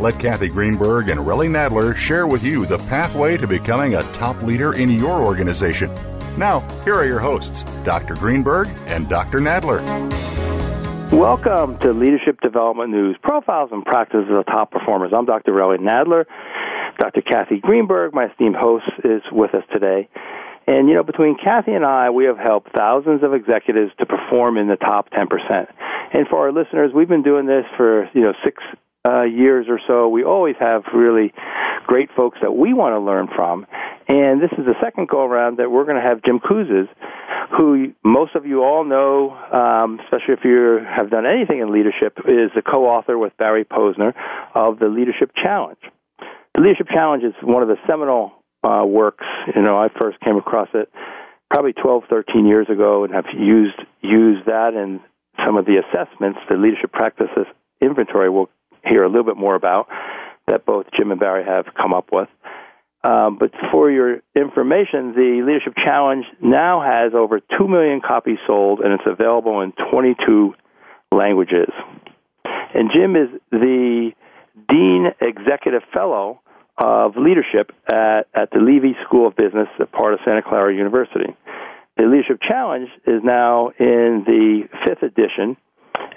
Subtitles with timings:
[0.00, 4.42] Let Cathy Greenberg and Relly Nadler share with you the pathway to becoming a top
[4.42, 5.88] leader in your organization.
[6.36, 8.16] Now, here are your hosts, Dr.
[8.16, 9.38] Greenberg and Dr.
[9.38, 9.80] Nadler.
[11.12, 15.12] Welcome to Leadership Development News profiles and practices of top performers.
[15.14, 15.52] I'm Dr.
[15.52, 16.24] Relly Nadler.
[16.98, 17.22] Dr.
[17.22, 20.08] Cathy Greenberg, my esteemed host, is with us today.
[20.66, 24.56] And, you know, between Cathy and I, we have helped thousands of executives to perform
[24.56, 25.28] in the top 10%.
[26.12, 28.60] And for our listeners, we've been doing this for, you know, six
[29.06, 30.08] uh, years or so.
[30.08, 31.32] We always have really
[31.86, 33.66] great folks that we want to learn from.
[34.08, 36.88] And this is the second go around that we're going to have Jim Kouzes,
[37.56, 42.18] who most of you all know, um, especially if you have done anything in leadership,
[42.20, 44.12] is the co author with Barry Posner
[44.54, 45.78] of the Leadership Challenge.
[46.54, 48.32] The Leadership Challenge is one of the seminal
[48.62, 49.24] uh, works.
[49.54, 50.90] You know, I first came across it
[51.50, 55.00] probably 12, 13 years ago, and have used used that and
[55.44, 57.46] some of the assessments, the leadership practices
[57.80, 58.30] inventory.
[58.30, 58.50] We'll
[58.86, 59.88] hear a little bit more about
[60.46, 62.28] that both Jim and Barry have come up with.
[63.02, 68.80] Um, but for your information, the Leadership Challenge now has over 2 million copies sold,
[68.80, 70.54] and it's available in 22
[71.12, 71.68] languages.
[72.74, 74.12] And Jim is the
[74.68, 76.40] Dean Executive Fellow
[76.78, 81.36] of leadership at, at the Leavey School of Business, a part of Santa Clara University.
[81.96, 85.56] The Leadership Challenge is now in the fifth edition,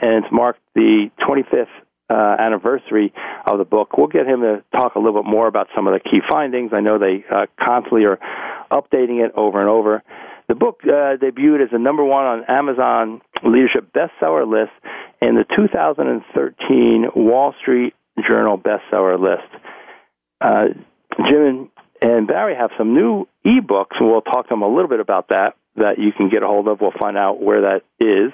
[0.02, 1.68] and it's marked the 25th
[2.10, 3.14] uh, anniversary
[3.46, 3.98] of the book.
[3.98, 6.72] We'll get him to talk a little bit more about some of the key findings.
[6.74, 8.20] I know they uh, constantly are
[8.72, 10.04] updating it over and over.
[10.48, 14.72] The book uh, debuted as the number one on Amazon leadership bestseller list
[15.22, 17.94] and the 2013 Wall Street
[18.28, 19.64] Journal bestseller list.
[20.40, 20.68] Uh,
[21.28, 21.70] Jim
[22.02, 25.30] and, Barry have some new ebooks, and we'll talk to them a little bit about
[25.30, 25.56] that.
[25.76, 26.82] That you can get a hold of.
[26.82, 28.32] We'll find out where that is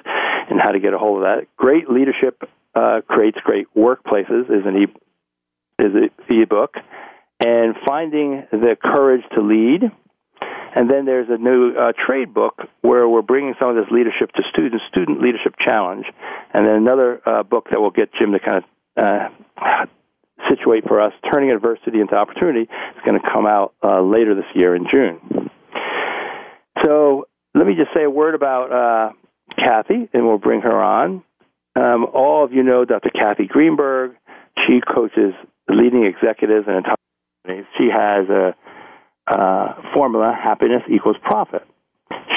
[0.50, 1.48] and how to get a hold of that.
[1.58, 4.88] Great leadership uh, creates great workplaces is an e
[5.80, 6.76] is an ebook,
[7.40, 9.92] and finding the courage to lead.
[10.76, 14.32] And then there's a new uh, trade book where we're bringing some of this leadership
[14.32, 16.06] to students, Student Leadership Challenge.
[16.52, 18.64] And then another uh, book that will get Jim to kind of
[18.98, 19.86] uh,
[20.50, 24.50] situate for us, Turning Adversity into Opportunity, is going to come out uh, later this
[24.56, 25.50] year in June.
[26.84, 29.14] So let me just say a word about uh,
[29.56, 31.24] Kathy, and we'll bring her on.
[31.76, 33.10] Um, all of you know Dr.
[33.10, 34.16] Cathy Greenberg.
[34.68, 35.34] She coaches
[35.68, 36.96] leading executives and entire
[37.46, 37.66] companies.
[37.78, 38.56] She has a
[39.28, 41.64] uh, formula: happiness equals profit.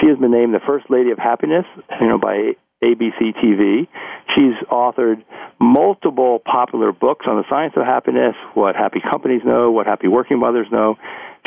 [0.01, 1.65] She has been named the first lady of happiness,
[2.01, 3.89] you know, by ABC TV.
[4.35, 5.23] She's authored
[5.61, 10.39] multiple popular books on the science of happiness, what happy companies know, what happy working
[10.39, 10.97] mothers know.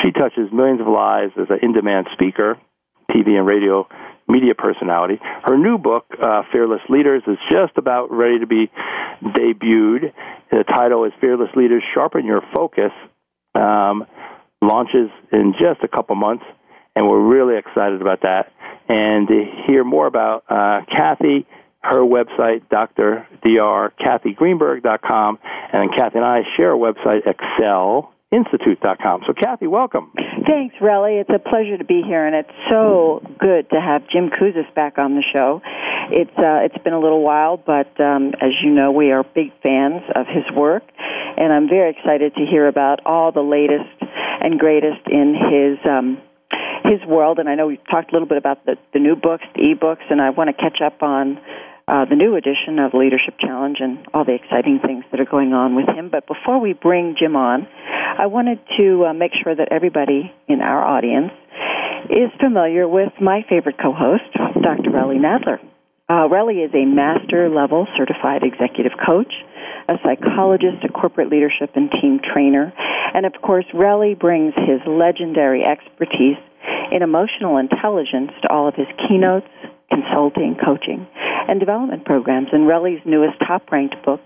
[0.01, 2.57] She touches millions of lives as an in-demand speaker,
[3.11, 3.87] TV and radio
[4.29, 5.19] media personality.
[5.43, 8.71] Her new book, uh, Fearless Leaders, is just about ready to be
[9.23, 10.13] debuted.
[10.51, 12.91] The title is Fearless Leaders Sharpen Your Focus.
[13.55, 14.05] Um,
[14.61, 16.43] launches in just a couple months,
[16.95, 18.51] and we're really excited about that.
[18.87, 21.45] And to hear more about uh, Cathy,
[21.81, 23.27] her website, Dr.
[23.43, 25.37] Dr.
[25.71, 29.21] And Cathy and I share a website, Excel institute.com.
[29.25, 30.11] So, Cathy, welcome.
[30.47, 31.21] Thanks, Relly.
[31.21, 34.97] It's a pleasure to be here, and it's so good to have Jim Kouzes back
[34.97, 35.61] on the show.
[36.11, 39.51] It's uh, it's been a little while, but um, as you know, we are big
[39.61, 40.83] fans of his work,
[41.37, 43.89] and I'm very excited to hear about all the latest
[44.41, 45.77] and greatest in his.
[45.89, 46.21] Um,
[46.81, 49.43] his world, and I know we've talked a little bit about the, the new books,
[49.53, 51.37] the e-books, and I want to catch up on
[51.89, 55.53] uh, the new edition of Leadership Challenge and all the exciting things that are going
[55.53, 56.09] on with him.
[56.09, 57.67] But before we bring Jim on,
[58.17, 61.31] I wanted to uh, make sure that everybody in our audience
[62.09, 64.29] is familiar with my favorite co-host,
[64.61, 64.91] Dr.
[64.93, 65.57] Relly Nadler.
[66.07, 69.33] Uh, Relly is a master level certified executive coach,
[69.87, 72.71] a psychologist, a corporate leadership and team trainer,
[73.13, 76.37] and of course, Relly brings his legendary expertise
[76.91, 79.47] in emotional intelligence to all of his keynotes,
[79.89, 81.07] consulting, coaching,
[81.47, 82.47] and development programs.
[82.51, 84.21] And Relly's newest top ranked book,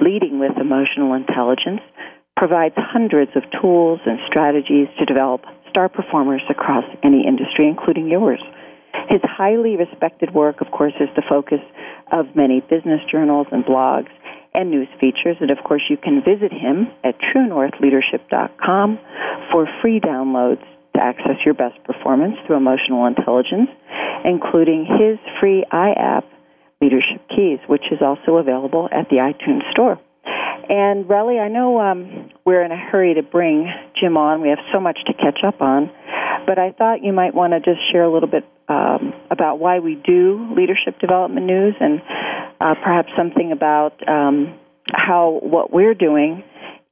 [0.00, 1.80] Leading with Emotional Intelligence,
[2.36, 8.40] provides hundreds of tools and strategies to develop star performers across any industry, including yours.
[9.08, 11.60] His highly respected work, of course, is the focus
[12.12, 14.10] of many business journals and blogs
[14.54, 15.36] and news features.
[15.40, 18.98] And of course, you can visit him at truenorthleadership.com
[19.50, 23.70] for free downloads to access your best performance through emotional intelligence,
[24.24, 26.24] including his free iApp,
[26.80, 30.00] Leadership Keys, which is also available at the iTunes Store.
[30.68, 33.70] And Relly, I know um, we're in a hurry to bring
[34.00, 34.40] Jim on.
[34.40, 35.90] We have so much to catch up on,
[36.46, 39.80] but I thought you might want to just share a little bit um, about why
[39.80, 42.00] we do leadership development news, and
[42.60, 44.58] uh, perhaps something about um,
[44.92, 46.44] how what we're doing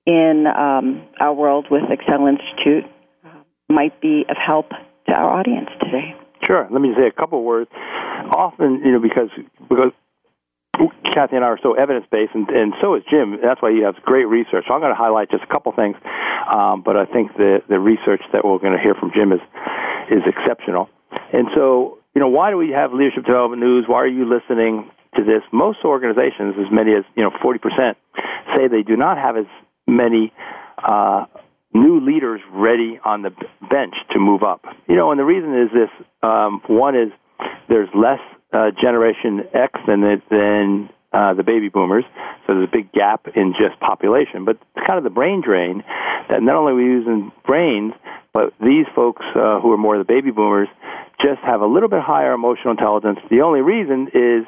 [0.06, 2.84] in um, our world with Excel Institute
[3.68, 6.14] might be of help to our audience today.
[6.44, 6.68] Sure.
[6.70, 7.70] Let me say a couple words.
[8.30, 9.30] Often, you know, because
[9.68, 9.92] because
[11.12, 13.38] Cathy and I are so evidence based, and, and so is Jim.
[13.42, 14.64] That's why he has great research.
[14.68, 15.96] So I'm going to highlight just a couple things,
[16.54, 19.40] um, but I think the the research that we're going to hear from Jim is
[20.10, 20.88] is exceptional.
[21.32, 23.84] And so, you know, why do we have leadership development news?
[23.86, 25.42] Why are you listening to this?
[25.52, 27.94] Most organizations, as many as you know, 40%,
[28.56, 29.46] say they do not have as
[29.86, 30.32] many.
[30.78, 31.26] Uh,
[31.74, 33.30] new leaders ready on the
[33.70, 34.64] bench to move up.
[34.88, 37.12] You know, and the reason is this: um, one is
[37.68, 38.20] there's less
[38.52, 40.00] uh, Generation X than
[40.30, 42.04] than uh, the baby boomers,
[42.46, 44.44] so there's a big gap in just population.
[44.44, 45.82] But it's kind of the brain drain
[46.28, 47.92] that not only are we using brains,
[48.32, 50.68] but these folks uh, who are more the baby boomers
[51.20, 53.18] just have a little bit higher emotional intelligence.
[53.30, 54.46] The only reason is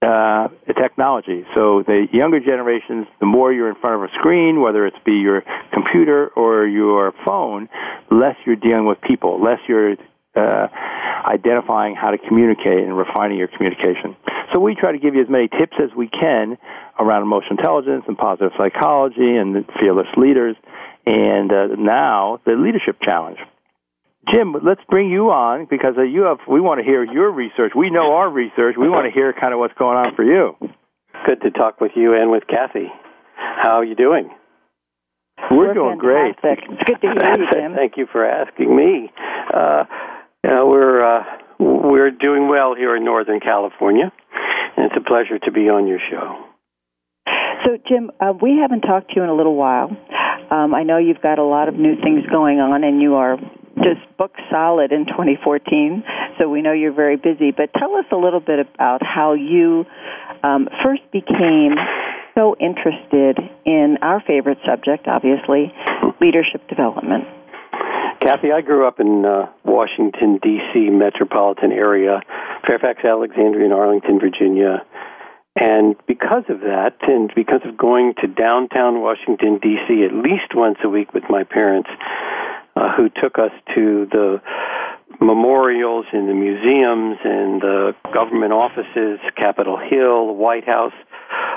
[0.00, 0.48] uh,
[0.80, 1.44] technology.
[1.54, 5.14] So the younger generations, the more you're in front of a screen, whether it's be
[5.14, 5.42] your
[5.72, 7.68] computer or your phone,
[8.10, 9.96] less you're dealing with people, less you're
[10.36, 10.68] uh,
[11.26, 14.14] identifying how to communicate and refining your communication.
[14.52, 16.56] So we try to give you as many tips as we can
[16.98, 20.56] around emotional intelligence and positive psychology and fearless leaders,
[21.06, 23.38] and uh, now the leadership challenge.
[24.32, 26.38] Jim, let's bring you on because uh, you have.
[26.48, 27.72] We want to hear your research.
[27.76, 28.76] We know our research.
[28.78, 30.56] We want to hear kind of what's going on for you.
[31.26, 32.88] Good to talk with you and with Cathy.
[33.36, 34.30] How are you doing?
[35.50, 36.66] We're, We're doing fantastic.
[36.66, 36.78] great.
[36.78, 37.74] It's good to hear you, Jim.
[37.74, 39.10] Thank you for asking me.
[39.54, 39.84] Uh,
[40.44, 41.24] yeah, we're uh,
[41.58, 44.12] we're doing well here in Northern California,
[44.76, 46.44] and it's a pleasure to be on your show.
[47.64, 49.90] So, Jim, uh, we haven't talked to you in a little while.
[50.50, 53.36] Um, I know you've got a lot of new things going on, and you are
[53.88, 56.04] just book solid in 2014.
[56.38, 57.50] So we know you're very busy.
[57.50, 59.86] But tell us a little bit about how you
[60.42, 61.74] um, first became
[62.36, 65.72] so interested in our favorite subject, obviously,
[66.20, 67.24] leadership development.
[68.20, 70.90] Cathy, I grew up in uh, Washington, D.C.
[70.90, 72.20] metropolitan area,
[72.66, 74.84] Fairfax, Alexandria, and Arlington, Virginia.
[75.56, 80.04] And because of that, and because of going to downtown Washington, D.C.
[80.04, 81.88] at least once a week with my parents,
[82.78, 84.40] uh, who took us to the
[85.20, 90.92] memorials and the museums and the government offices, Capitol Hill, the White House,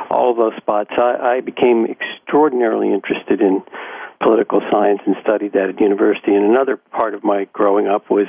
[0.09, 3.61] all those spots, I, I became extraordinarily interested in
[4.21, 6.33] political science and studied that at university.
[6.33, 8.27] And another part of my growing up was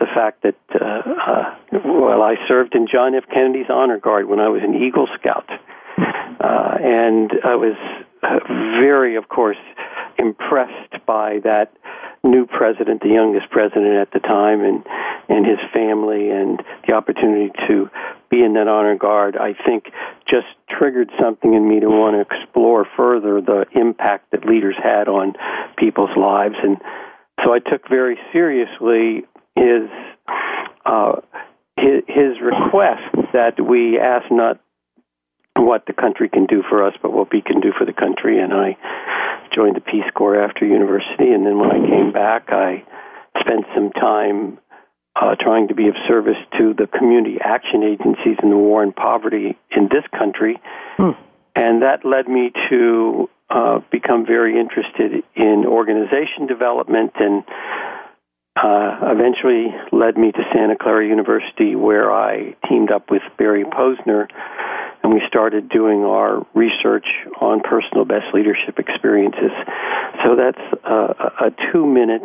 [0.00, 1.54] the fact that, uh, uh,
[1.84, 3.24] well, I served in John F.
[3.32, 5.48] Kennedy's Honor Guard when I was an Eagle Scout.
[5.98, 7.76] Uh, and I was
[8.22, 8.38] uh,
[8.80, 9.58] very, of course,
[10.18, 11.72] impressed by that
[12.24, 14.84] new president, the youngest president at the time, and
[15.28, 17.90] and his family, and the opportunity to
[18.30, 19.84] be in that honor guard, I think
[20.28, 25.08] just triggered something in me to want to explore further the impact that leaders had
[25.08, 25.34] on
[25.76, 26.78] people's lives, and
[27.44, 29.88] so I took very seriously his
[30.84, 31.20] uh,
[31.76, 34.60] his, his request that we ask not
[35.58, 38.40] what the country can do for us, but what we can do for the country.
[38.40, 38.76] And I
[39.54, 42.84] joined the Peace Corps after university, and then when I came back, I
[43.40, 44.58] spent some time
[45.20, 48.94] uh, trying to be of service to the community action agencies in the war and
[48.94, 50.60] poverty in this country.
[50.96, 51.18] Hmm.
[51.56, 57.42] And that led me to uh, become very interested in organization development and
[58.54, 64.26] uh, eventually led me to Santa Clara University, where I teamed up with Barry Posner
[65.02, 67.06] and we started doing our research
[67.40, 69.52] on personal best leadership experiences.
[70.24, 72.22] So that's a, a two minute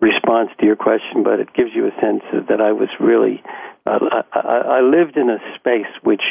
[0.00, 3.42] response to your question, but it gives you a sense that I was really,
[3.86, 3.98] uh,
[4.32, 6.22] I, I lived in a space which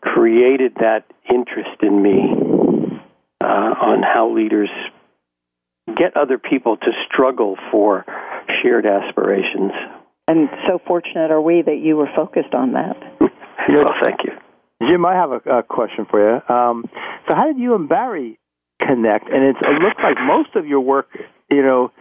[0.00, 2.32] created that interest in me
[3.40, 4.70] uh, on how leaders
[5.96, 8.04] get other people to struggle for
[8.62, 9.72] shared aspirations.
[10.28, 12.96] And so fortunate are we that you were focused on that.
[13.20, 14.32] well, thank you.
[14.80, 16.54] Jim, I have a, a question for you.
[16.54, 16.84] Um,
[17.28, 18.38] so, how did you and Barry
[18.80, 21.08] connect, and it's, it looks like most of your work,
[21.50, 21.92] you know,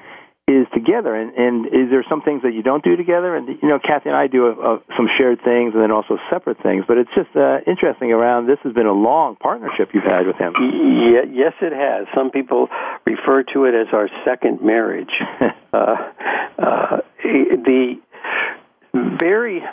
[0.48, 1.15] is together.
[1.15, 3.36] And, and is there some things that you don't do together?
[3.36, 6.17] And you know, Cathy and I do a, a, some shared things, and then also
[6.29, 6.86] separate things.
[6.88, 8.12] But it's just uh, interesting.
[8.12, 10.53] Around this has been a long partnership you've had with him.
[10.53, 12.08] Yeah, yes, it has.
[12.13, 12.67] Some people
[13.05, 15.13] refer to it as our second marriage.
[15.74, 15.96] uh,
[16.60, 17.96] uh, the
[18.94, 19.63] very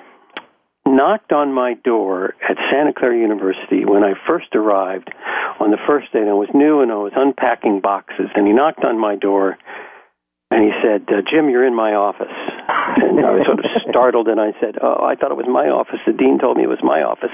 [0.93, 5.11] knocked on my door at Santa Clara University when I first arrived
[5.59, 8.29] on the first day, and I was new and I was unpacking boxes.
[8.35, 9.57] And he knocked on my door
[10.53, 12.29] and he said, uh, Jim, you're in my office.
[12.93, 15.69] And I was sort of startled, and I said, Oh, I thought it was my
[15.69, 16.01] office.
[16.07, 17.33] The dean told me it was my office.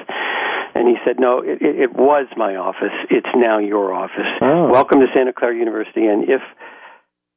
[0.74, 2.94] And he said, No, it, it was my office.
[3.10, 4.28] It's now your office.
[4.40, 4.70] Oh.
[4.70, 6.06] Welcome to Santa Clara University.
[6.06, 6.42] And if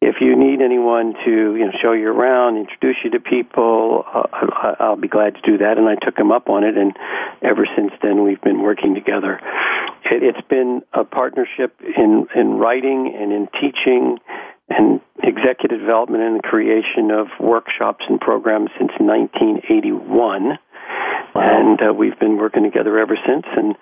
[0.02, 4.76] if you need anyone to you know show you around, introduce you to people, uh,
[4.80, 5.78] I'll be glad to do that.
[5.78, 6.98] And I took him up on it, and
[7.44, 9.40] ever since then we've been working together.
[10.06, 14.18] It, it's been a partnership in in writing and in teaching
[14.70, 20.58] and executive development and the creation of workshops and programs since 1981.
[21.34, 21.42] Wow.
[21.42, 23.46] And uh, we've been working together ever since.
[23.56, 23.76] And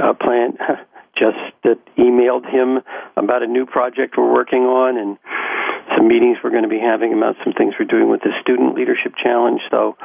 [0.00, 0.56] uh, plan
[1.16, 2.80] just uh, emailed him
[3.16, 5.18] about a new project we're working on and
[5.96, 8.74] some meetings we're going to be having about some things we're doing with the Student
[8.74, 9.60] Leadership Challenge.
[9.70, 9.96] So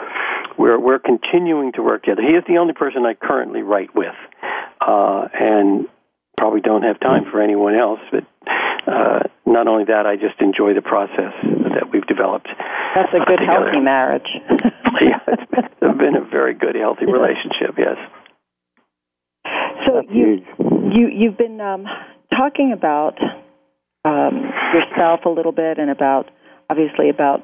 [0.57, 2.21] we're we're continuing to work together.
[2.21, 4.15] He is the only person I currently write with,
[4.81, 5.87] uh, and
[6.37, 7.99] probably don't have time for anyone else.
[8.11, 8.23] But
[8.87, 11.33] uh, not only that, I just enjoy the process
[11.75, 12.49] that we've developed.
[12.95, 13.71] That's a good, together.
[13.71, 14.27] healthy marriage.
[15.01, 17.75] yeah, it's been, it's been, a very good, healthy relationship.
[17.77, 17.97] Yes.
[19.85, 20.93] So That's you huge.
[20.93, 21.85] you you've been um,
[22.35, 23.17] talking about
[24.05, 26.29] um, yourself a little bit, and about
[26.69, 27.43] obviously about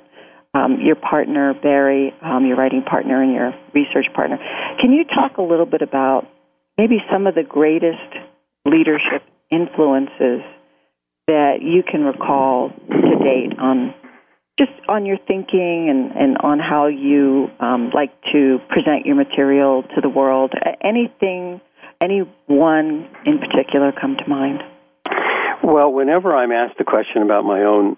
[0.54, 4.38] um, your partner Barry, um, your writing partner, and your research partner.
[4.82, 6.28] Can you talk a little bit about
[6.78, 7.98] maybe some of the greatest
[8.66, 10.42] leadership influences
[11.28, 13.94] that you can recall to date on
[14.58, 19.84] just on your thinking and, and on how you um, like to present your material
[19.96, 20.52] to the world.
[20.84, 21.62] Anything,
[22.02, 24.60] any one in particular come to mind?
[25.64, 27.98] Well, whenever I'm asked a question about my own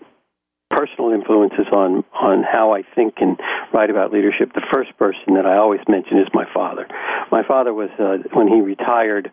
[0.72, 3.38] personal influences on on how I think and
[3.74, 4.54] write about leadership.
[4.54, 6.88] The first person that I always mention is my father.
[7.32, 9.32] My father was uh, when he retired.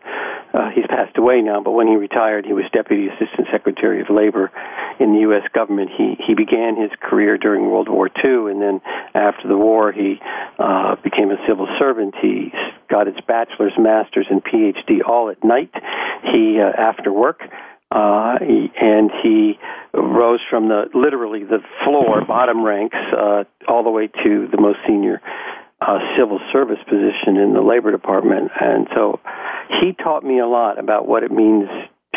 [0.53, 4.09] Uh, he's passed away now, but when he retired, he was Deputy Assistant Secretary of
[4.09, 4.51] Labor
[4.99, 5.43] in the U.S.
[5.53, 5.89] government.
[5.97, 8.81] He he began his career during World War II, and then
[9.15, 10.19] after the war, he
[10.59, 12.15] uh, became a civil servant.
[12.21, 12.51] He
[12.89, 15.71] got his bachelor's, master's, and PhD all at night.
[16.33, 17.41] He uh, after work
[17.91, 19.59] uh, and he
[19.93, 24.77] rose from the literally the floor, bottom ranks, uh, all the way to the most
[24.87, 25.21] senior
[25.81, 28.51] uh, civil service position in the labor department.
[28.59, 29.19] And so
[29.81, 31.69] he taught me a lot about what it means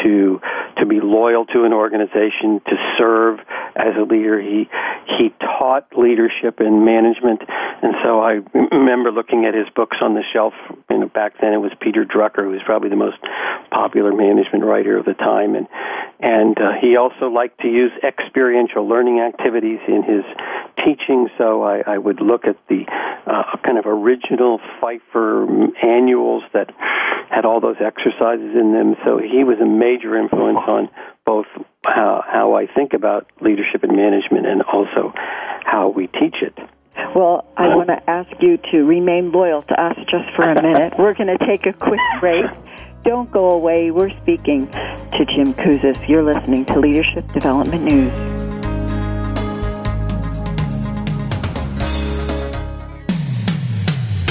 [0.02, 0.40] to
[0.78, 3.38] to be loyal to an organization, to serve
[3.76, 4.40] as a leader.
[4.40, 4.68] He
[5.18, 7.42] he taught leadership and management,
[7.82, 10.54] and so I remember looking at his books on the shelf.
[10.90, 13.18] You know, back then it was Peter Drucker, who was probably the most
[13.71, 15.66] popular management writer of the time, and
[16.21, 20.25] and uh, he also liked to use experiential learning activities in his
[20.85, 21.28] teaching.
[21.38, 22.85] So I, I would look at the
[23.26, 25.47] uh, kind of original Pfeiffer
[25.82, 26.71] annuals that
[27.30, 28.94] had all those exercises in them.
[29.04, 30.89] So he was a major influence on
[31.27, 31.47] both
[31.85, 35.13] how, how I think about leadership and management and also
[35.65, 36.57] how we teach it.
[37.15, 40.95] Well, I want to ask you to remain loyal to us just for a minute.
[40.99, 42.47] We're going to take a quick break.
[43.05, 43.91] Don't go away.
[43.91, 46.09] We're speaking to Jim Kouzes.
[46.09, 48.13] You're listening to Leadership Development News.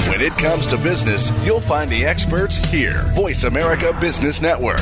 [0.08, 3.04] When it comes to business, you'll find the experts here.
[3.16, 4.82] Voice America Business Network.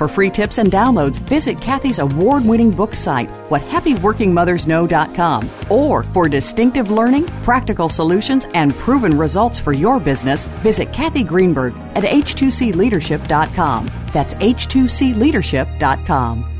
[0.00, 5.50] For free tips and downloads, visit Cathy's award winning book site, whathappyworkingmothersknow.com.
[5.68, 11.74] Or for distinctive learning, practical solutions, and proven results for your business, visit Cathy Greenberg
[11.96, 13.90] at h2cleadership.com.
[14.14, 16.59] That's h2cleadership.com.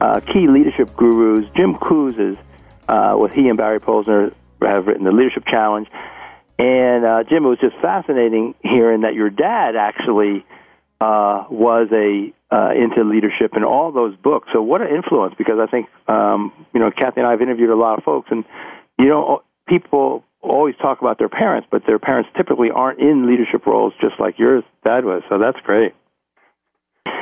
[0.00, 2.38] uh, key leadership gurus, Jim Kouzes,
[2.88, 4.32] uh, with he and Barry Posner
[4.62, 5.88] have written the Leadership Challenge.
[6.58, 10.44] And uh, Jim, it was just fascinating hearing that your dad actually
[11.00, 14.48] uh, was a uh, into leadership in all those books.
[14.52, 15.34] So what an influence!
[15.38, 18.28] Because I think um, you know Cathy and I have interviewed a lot of folks,
[18.30, 18.44] and
[18.98, 23.66] you know people always talk about their parents, but their parents typically aren't in leadership
[23.66, 25.22] roles, just like yours dad was.
[25.28, 25.94] So that's great.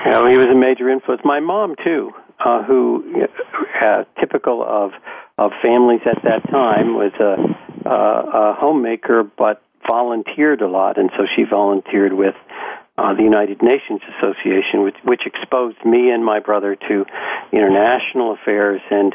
[0.07, 1.23] Well, he was a major influence.
[1.25, 2.13] My mom too
[2.45, 3.05] uh, who,
[3.83, 4.93] uh, typical of
[5.39, 11.11] of families at that time, was a, a, a homemaker, but volunteered a lot, and
[11.17, 12.35] so she volunteered with
[12.99, 17.05] uh, the United Nations Association, which, which exposed me and my brother to
[17.53, 19.15] international affairs and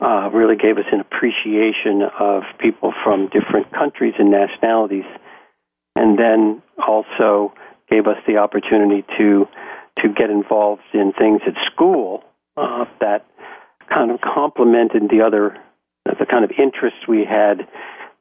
[0.00, 5.06] uh, really gave us an appreciation of people from different countries and nationalities,
[5.94, 7.52] and then also
[7.88, 9.46] gave us the opportunity to
[9.98, 12.24] to get involved in things at school
[12.60, 13.26] uh, that
[13.92, 15.56] kind of complemented the other
[16.04, 17.66] the kind of interests we had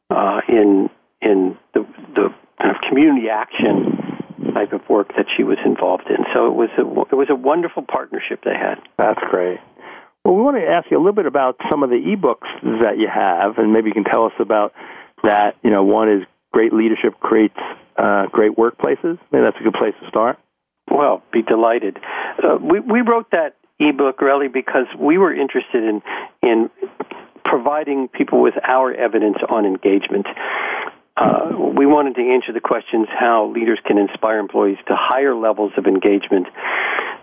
[0.09, 0.89] uh, in
[1.21, 6.25] in the the kind of community action type of work that she was involved in.
[6.33, 8.75] So it was a it was a wonderful partnership they had.
[8.97, 9.59] That's great.
[10.25, 12.49] Well, we want to ask you a little bit about some of the ebooks
[12.81, 14.73] that you have, and maybe you can tell us about
[15.23, 15.55] that.
[15.63, 17.57] You know, one is Great Leadership Creates
[17.97, 19.17] uh, Great Workplaces.
[19.31, 20.37] Maybe that's a good place to start.
[20.91, 21.97] Well, be delighted.
[22.43, 26.01] Uh, we we wrote that ebook really because we were interested in
[26.41, 26.69] in
[27.43, 30.27] providing people with our evidence on engagement.
[31.17, 35.71] Uh, we wanted to answer the questions how leaders can inspire employees to higher levels
[35.77, 36.47] of engagement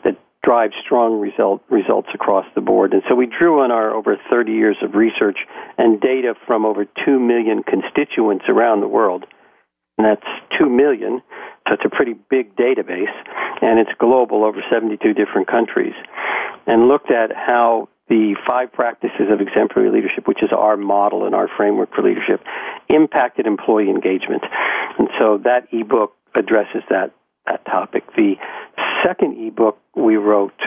[0.05, 2.92] that drive strong result, results across the board.
[2.92, 5.38] And so we drew on our over 30 years of research
[5.79, 9.25] and data from over 2 million constituents around the world.
[9.99, 10.27] And that's
[10.59, 11.23] 2 million,
[11.74, 13.12] it's a pretty big database,
[13.62, 15.94] and it's global over 72 different countries
[16.66, 21.35] and looked at how the five practices of exemplary leadership, which is our model and
[21.35, 22.40] our framework for leadership,
[22.88, 24.42] impacted employee engagement.
[24.98, 27.12] And so that ebook addresses that,
[27.46, 28.05] that topic.
[28.16, 28.35] The
[29.05, 30.61] second ebook we wrote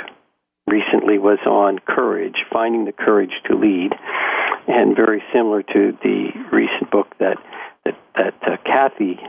[0.68, 3.92] recently was on courage, finding the courage to lead,
[4.68, 7.38] and very similar to the recent book that
[7.86, 9.20] that, that uh, Cathy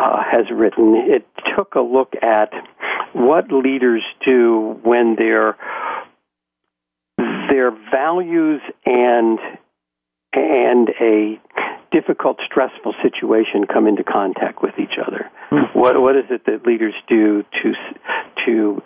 [0.00, 0.94] uh, has written.
[0.96, 2.52] It took a look at
[3.12, 5.56] what leaders do when their
[7.48, 9.38] their values and
[10.32, 11.40] and a
[11.92, 15.30] difficult, stressful situation come into contact with each other.
[15.50, 15.74] Mm.
[15.74, 17.72] What what is it that leaders do to
[18.46, 18.82] to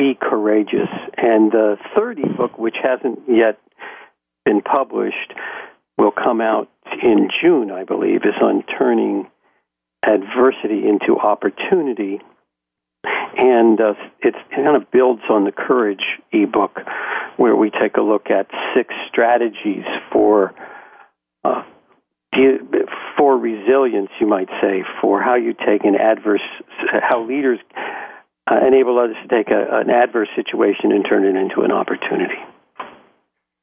[0.00, 0.88] Be Courageous.
[1.18, 3.58] And the third ebook, which hasn't yet
[4.46, 5.34] been published,
[5.98, 6.70] will come out
[7.02, 9.28] in June, I believe, is on turning
[10.04, 12.20] adversity into opportunity.
[13.36, 16.80] And uh, it kind of builds on the Courage ebook,
[17.36, 20.52] where we take a look at six strategies for
[21.44, 21.62] uh,
[23.16, 26.42] for resilience, you might say, for how you take an adverse,
[27.02, 27.58] how leaders
[28.50, 32.38] uh, enable others to take a, an adverse situation and turn it into an opportunity.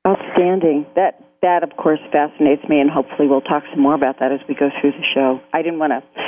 [0.07, 0.85] Outstanding.
[0.95, 4.39] That that of course fascinates me, and hopefully we'll talk some more about that as
[4.47, 5.39] we go through the show.
[5.53, 6.21] I didn't want to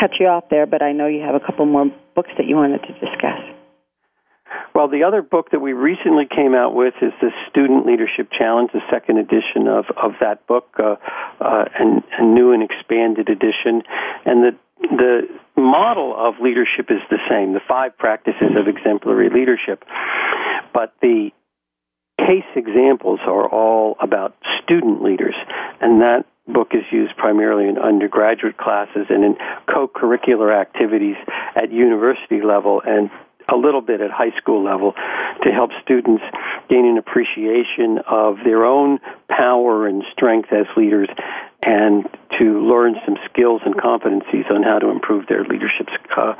[0.00, 2.56] cut you off there, but I know you have a couple more books that you
[2.56, 3.40] wanted to discuss.
[4.74, 8.70] Well, the other book that we recently came out with is the Student Leadership Challenge,
[8.72, 10.96] the second edition of, of that book, uh,
[11.40, 13.82] uh, and a new and expanded edition.
[14.24, 15.22] And the the
[15.56, 19.84] model of leadership is the same, the five practices of exemplary leadership.
[20.74, 21.30] But the
[22.18, 25.34] case examples are all about student leaders,
[25.80, 29.36] and that book is used primarily in undergraduate classes and in
[29.72, 31.16] co-curricular activities
[31.54, 33.10] at university level and
[33.52, 34.92] a little bit at high school level
[35.42, 36.22] to help students
[36.68, 41.08] gain an appreciation of their own power and strength as leaders
[41.62, 46.34] and to learn some skills and competencies on how to improve their leadership uh,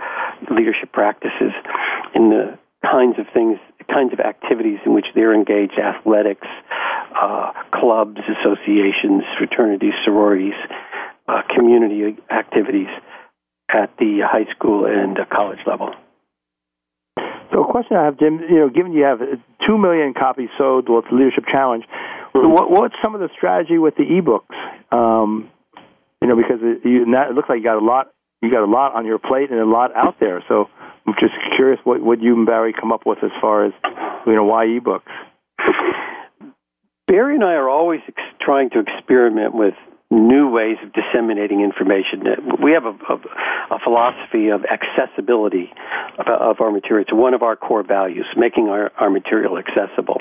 [0.50, 1.52] leadership practices
[2.14, 3.58] in the kinds of things
[3.92, 6.46] kinds of activities in which they're engaged athletics
[7.20, 10.54] uh, clubs associations fraternities sororities
[11.28, 12.88] uh, community activities
[13.68, 15.94] at the high school and college level
[17.52, 18.40] so, a question I have, Jim.
[18.50, 19.20] You know, given you have
[19.66, 21.84] two million copies sold with the Leadership Challenge,
[22.34, 22.52] mm-hmm.
[22.52, 24.56] what, what's some of the strategy with the ebooks?
[24.92, 25.50] Um,
[26.20, 28.70] you know, because it, you, it looks like you got a lot, you got a
[28.70, 30.44] lot on your plate and a lot out there.
[30.48, 30.66] So,
[31.06, 33.72] I'm just curious what what you and Barry come up with as far as
[34.26, 35.02] you know why ebooks.
[37.06, 39.74] Barry and I are always ex- trying to experiment with
[40.10, 42.22] new ways of disseminating information.
[42.26, 45.70] Uh, we have a, a, a philosophy of accessibility
[46.18, 47.02] of, of, our material.
[47.02, 50.20] It's one of our core values, making our, our material accessible.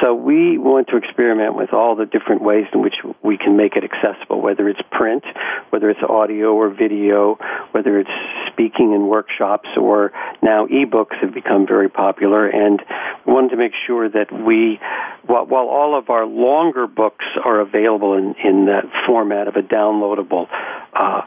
[0.00, 3.74] So we want to experiment with all the different ways in which we can make
[3.74, 5.24] it accessible, whether it's print,
[5.70, 7.38] whether it's audio or video,
[7.72, 8.10] whether it's
[8.56, 12.48] speaking in workshops, or now ebooks have become very popular.
[12.48, 12.80] And
[13.26, 14.80] we wanted to make sure that we,
[15.26, 19.62] while, while all of our longer books are available in, in that format of a
[19.62, 20.46] downloadable
[20.94, 21.22] uh,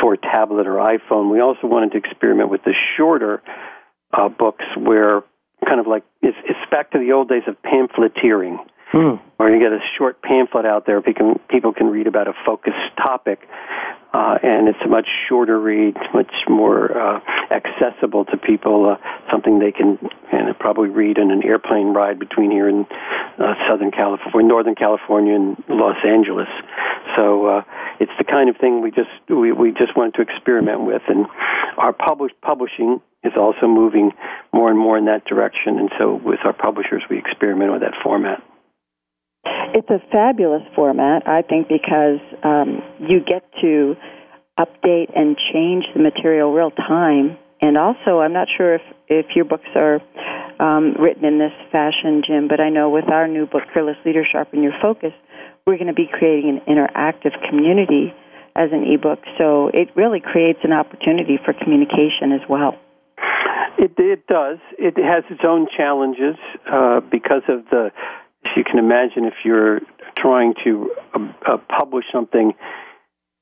[0.00, 1.30] for tablet or iPhone.
[1.30, 3.42] We also wanted to experiment with the shorter
[4.12, 5.22] uh, books where
[5.66, 8.58] kind of like it's, it's back to the old days of pamphleteering.
[8.90, 9.20] Hmm.
[9.36, 12.32] Where you get a short pamphlet out there, people can, people can read about a
[12.46, 13.40] focused topic,
[14.12, 18.90] uh, and it's a much shorter read, much more uh, accessible to people.
[18.90, 18.96] Uh,
[19.30, 19.98] something they can
[20.32, 22.86] and probably read in an airplane ride between here and
[23.38, 26.48] uh, Southern California, Northern California, and Los Angeles.
[27.16, 27.62] So uh,
[28.00, 31.26] it's the kind of thing we just we, we just wanted to experiment with, and
[31.76, 34.12] our publish, publishing is also moving
[34.52, 35.78] more and more in that direction.
[35.78, 38.42] And so with our publishers, we experiment with that format.
[39.74, 43.96] It's a fabulous format, I think, because um, you get to
[44.58, 47.38] update and change the material real time.
[47.60, 50.00] And also, I'm not sure if, if your books are
[50.60, 54.24] um, written in this fashion, Jim, but I know with our new book, Fearless Leader
[54.30, 55.12] Sharpen Your Focus,
[55.66, 58.14] we're going to be creating an interactive community
[58.56, 59.20] as an ebook.
[59.38, 62.74] So it really creates an opportunity for communication as well.
[63.78, 64.58] It, it does.
[64.76, 66.36] It has its own challenges
[66.70, 67.90] uh, because of the
[68.44, 69.80] as you can imagine, if you're
[70.16, 72.52] trying to uh, uh, publish something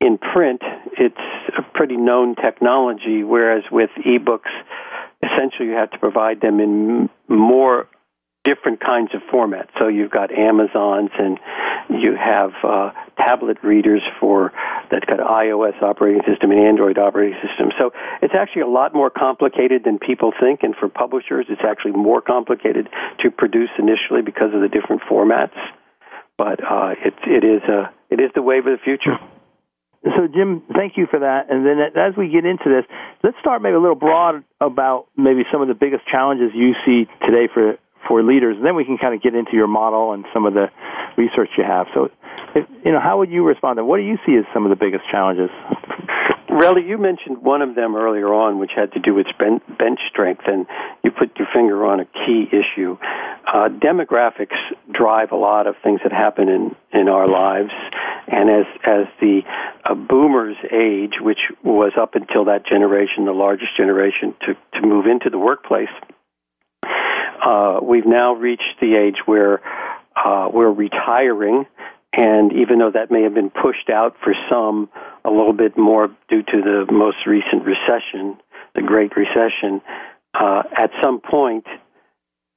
[0.01, 0.63] in print,
[0.99, 1.17] it's
[1.57, 4.53] a pretty known technology, whereas with ebooks,
[5.23, 7.89] essentially you have to provide them in more
[8.45, 9.69] different kinds of formats.
[9.79, 11.39] So you've got Amazons and
[11.91, 14.53] you have uh, tablet readers for
[14.91, 17.71] that's got iOS operating system and Android operating system.
[17.79, 17.91] So
[18.23, 22.21] it's actually a lot more complicated than people think, and for publishers, it's actually more
[22.21, 22.89] complicated
[23.21, 25.57] to produce initially because of the different formats.
[26.39, 29.17] But uh, it it is a it is the wave of the future.
[30.05, 31.51] So, Jim, thank you for that.
[31.51, 32.85] And then, as we get into this,
[33.25, 37.11] let's start maybe a little broad about maybe some of the biggest challenges you see
[37.27, 38.57] today for for leaders.
[38.57, 40.71] And then we can kind of get into your model and some of the
[41.17, 41.87] research you have.
[41.93, 42.11] So,
[42.85, 43.79] you know, how would you respond?
[43.79, 45.51] To, what do you see as some of the biggest challenges?
[46.49, 50.43] Relly, you mentioned one of them earlier on, which had to do with bench strength,
[50.47, 50.67] and
[51.05, 52.97] you put your finger on a key issue.
[53.47, 54.57] Uh, demographics
[54.91, 57.73] drive a lot of things that happen in, in our lives,
[58.27, 59.43] and as as the
[59.85, 65.07] uh, boomers age, which was up until that generation the largest generation to to move
[65.07, 65.93] into the workplace,
[67.45, 69.61] uh, we've now reached the age where
[70.17, 71.67] uh, we're retiring,
[72.17, 74.89] and even though that may have been pushed out for some
[75.25, 78.39] a little bit more due to the most recent recession,
[78.75, 79.83] the Great Recession,
[80.35, 81.67] uh, at some point,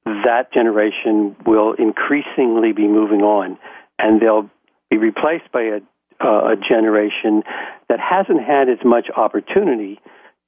[0.06, 3.58] that generation will increasingly be moving on,
[3.98, 4.48] and they'll
[4.90, 5.80] be replaced by a,
[6.24, 7.42] uh, a generation
[7.88, 10.00] that hasn't had as much opportunity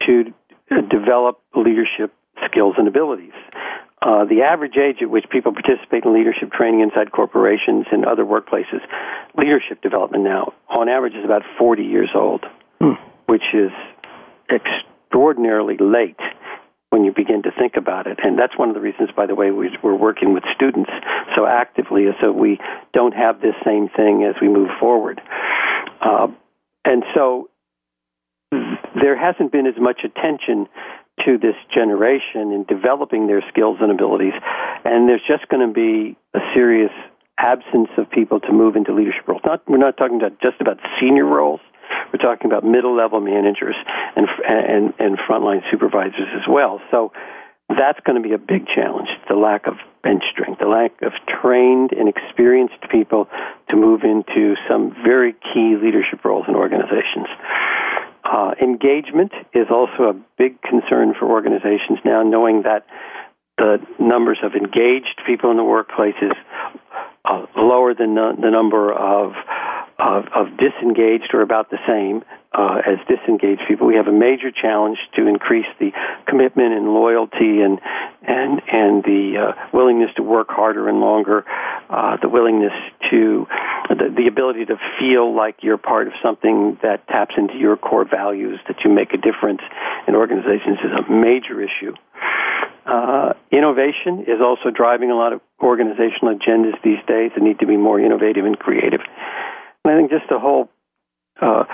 [0.07, 0.33] to
[0.91, 2.13] develop leadership
[2.47, 3.33] skills and abilities.
[4.03, 8.25] Uh, the average age at which people participate in leadership training inside corporations and other
[8.25, 8.81] workplaces,
[9.39, 12.45] leadership development now, on average, is about 40 years old,
[12.81, 12.95] hmm.
[13.27, 13.71] which is
[14.51, 16.19] extraordinarily late
[16.91, 18.19] when you begin to think about it.
[18.25, 20.91] And that's one of the reasons, by the way, we're working with students
[21.37, 22.59] so actively, is so we
[22.93, 25.21] don't have this same thing as we move forward.
[26.01, 26.27] Uh,
[26.85, 27.49] and so
[29.01, 30.67] there hasn't been as much attention
[31.27, 34.35] to this generation in developing their skills and abilities,
[34.85, 36.93] and there's just going to be a serious
[37.39, 39.43] absence of people to move into leadership roles.
[39.45, 41.61] Not, we're not talking about just about senior roles.
[42.13, 43.75] We're talking about middle level managers
[44.17, 46.81] and, and, and frontline supervisors as well.
[46.91, 47.13] So
[47.69, 51.13] that's going to be a big challenge the lack of bench strength, the lack of
[51.41, 53.29] trained and experienced people
[53.71, 57.29] to move into some very key leadership roles in organizations.
[58.33, 62.87] Uh, engagement is also a big concern for organizations now, knowing that
[63.59, 66.33] the numbers of engaged people in the workplace is
[67.27, 69.35] uh, lower than the, the number of,
[69.99, 73.87] of, of disengaged, or about the same uh, as disengaged people.
[73.87, 75.91] We have a major challenge to increase the
[76.27, 77.81] commitment and loyalty and
[78.23, 81.45] and and the uh, willingness to work harder and longer,
[81.91, 82.73] uh, the willingness
[83.11, 83.47] to
[83.89, 88.05] the, the ability to feel like you're part of something that taps into your core
[88.09, 89.61] values, that you make a difference
[90.07, 91.95] in organizations is a major issue.
[92.85, 97.67] Uh, innovation is also driving a lot of organizational agendas these days that need to
[97.67, 99.01] be more innovative and creative.
[99.85, 100.69] And I think just the whole
[101.41, 101.65] uh,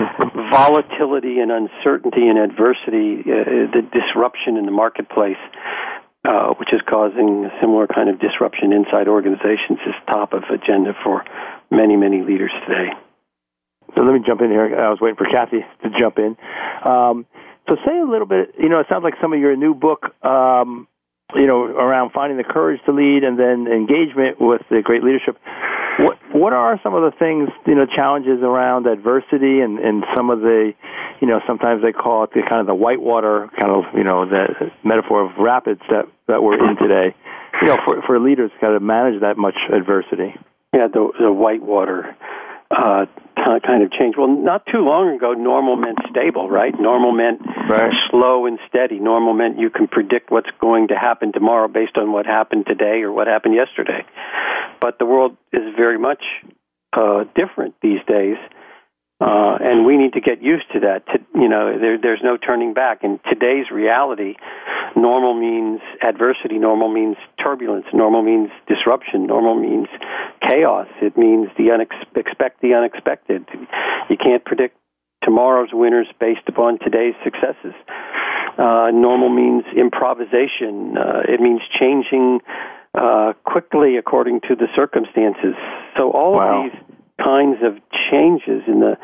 [0.51, 5.41] volatility and uncertainty and adversity, uh, the disruption in the marketplace,
[6.25, 10.93] uh, which is causing a similar kind of disruption inside organizations, is top of agenda
[11.05, 11.25] for
[11.71, 12.91] many, many leaders today.
[13.95, 14.79] So let me jump in here.
[14.79, 16.37] I was waiting for Cathy to jump in.
[16.85, 17.27] Um,
[17.69, 18.55] so say a little bit.
[18.59, 20.15] You know, it sounds like some of your new book.
[20.25, 20.89] Um,
[21.35, 25.37] you know, around finding the courage to lead and then engagement with the great leadership.
[25.99, 30.31] What what are some of the things you know challenges around adversity and and some
[30.31, 30.73] of the
[31.21, 34.29] you know sometimes they call it the kind of the whitewater kind of you know
[34.29, 37.15] the metaphor of rapids that that we're in today.
[37.61, 40.35] You know, for for leaders, got to manage that much adversity.
[40.73, 42.15] Yeah, the the whitewater
[42.71, 43.07] uh,
[43.65, 44.17] kind of change.
[44.17, 46.75] Well, not too long ago, normal meant stable, right?
[46.79, 47.93] Normal meant right.
[48.11, 48.99] slow and steady.
[48.99, 53.01] Normal meant you can predict what's going to happen tomorrow based on what happened today
[53.03, 54.05] or what happened yesterday.
[54.81, 56.23] But the world is very much
[56.93, 58.37] uh, different these days.
[59.21, 61.05] Uh, and we need to get used to that.
[61.07, 63.03] To, you know, there, there's no turning back.
[63.03, 64.37] In today's reality,
[64.95, 66.59] normal means adversity.
[66.59, 67.87] Normal means turbulence.
[67.93, 69.27] Normal means disruption.
[69.27, 69.89] Normal means
[70.41, 70.87] chaos.
[71.03, 73.45] It means the unex- expect the unexpected.
[74.09, 74.77] You can't predict
[75.25, 77.75] tomorrow's winners based upon today's successes.
[78.57, 80.97] Uh, normal means improvisation.
[80.97, 82.39] Uh, it means changing
[82.99, 85.55] uh, quickly according to the circumstances.
[85.97, 86.67] So all wow.
[86.67, 86.81] of these
[87.23, 87.79] kinds of
[88.11, 88.97] changes in the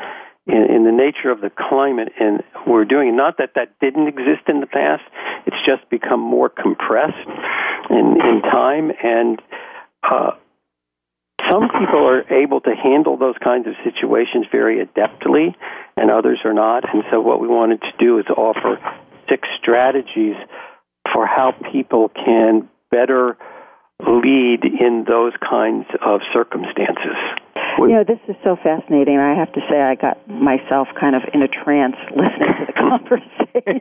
[0.46, 4.42] in, in the nature of the climate and we're doing not that that didn't exist
[4.46, 5.02] in the past
[5.46, 7.28] it's just become more compressed
[7.90, 9.40] in in time and
[10.02, 10.32] uh
[11.50, 15.54] some people are able to handle those kinds of situations very adeptly
[15.96, 18.78] and others are not and so what we wanted to do is offer
[19.28, 20.36] six strategies
[21.12, 23.36] for how people can better
[24.00, 27.16] lead in those kinds of circumstances.
[27.78, 29.18] You know, this is so fascinating.
[29.18, 32.72] I have to say, I got myself kind of in a trance listening to the
[32.78, 33.80] conversation.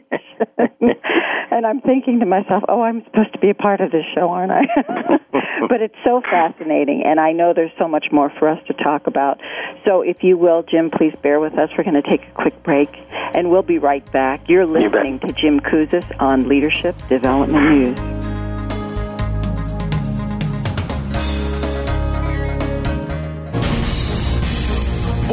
[1.52, 4.30] and I'm thinking to myself, oh, I'm supposed to be a part of this show,
[4.30, 4.64] aren't I?
[5.70, 9.06] but it's so fascinating, and I know there's so much more for us to talk
[9.08, 9.40] about.
[9.86, 11.70] So if you will, Jim, please bear with us.
[11.78, 12.90] We're going to take a quick break,
[13.34, 14.50] and we'll be right back.
[14.50, 18.13] You're listening to Jim Kouzes on Leadership Development News.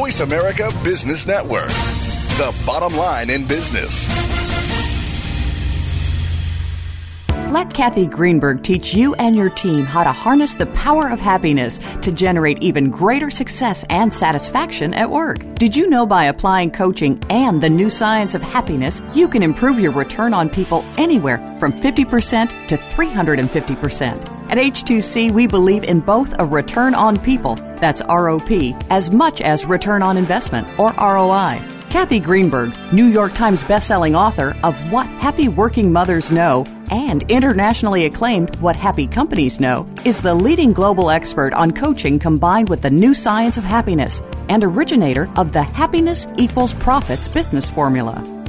[0.01, 4.09] Voice America Business Network, the bottom line in business.
[7.53, 11.81] Let Cathy Greenberg teach you and your team how to harness the power of happiness
[12.01, 15.45] to generate even greater success and satisfaction at work.
[15.57, 19.79] Did you know by applying coaching and the new science of happiness, you can improve
[19.79, 24.40] your return on people anywhere from 50% to 350%?
[24.51, 29.65] At H2C, we believe in both a return on people, that's ROP, as much as
[29.65, 31.63] return on investment, or ROI.
[31.89, 38.07] Cathy Greenberg, New York Times bestselling author of What Happy Working Mothers Know and internationally
[38.07, 42.91] acclaimed What Happy Companies Know, is the leading global expert on coaching combined with the
[42.91, 48.40] new science of happiness and originator of the Happiness Equals Profits business formula.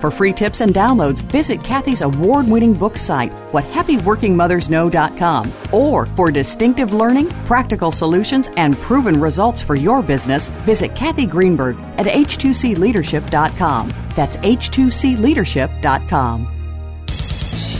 [0.00, 5.52] For free tips and downloads, visit Cathy's award winning book site, whathappyworkingmothersknow.com.
[5.72, 11.76] Or for distinctive learning, practical solutions, and proven results for your business, visit Cathy Greenberg
[11.98, 13.92] at h2cleadership.com.
[14.14, 16.53] That's h2cleadership.com.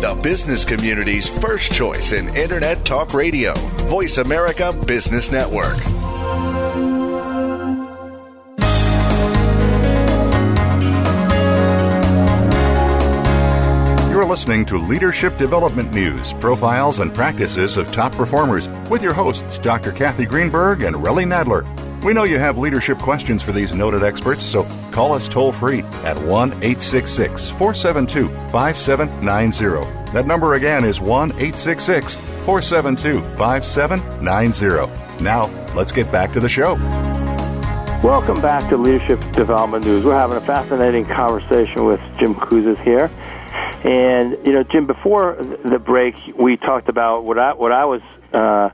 [0.00, 3.54] the business community's first choice in Internet Talk Radio.
[3.88, 5.76] Voice America Business Network.
[14.10, 19.58] You're listening to Leadership Development News, profiles and practices of top performers with your hosts,
[19.58, 19.92] Dr.
[19.92, 21.64] Cathy Greenberg and Relly Nadler.
[22.02, 25.80] We know you have leadership questions for these noted experts, so call us toll free
[26.04, 30.12] at 1 866 472 5790.
[30.12, 35.24] That number again is 1 866 472 5790.
[35.24, 36.74] Now, let's get back to the show.
[38.04, 40.04] Welcome back to Leadership Development News.
[40.04, 43.10] We're having a fascinating conversation with Jim Kouzes here.
[43.84, 48.02] And, you know, Jim, before the break, we talked about what I, what I was.
[48.32, 48.70] Uh,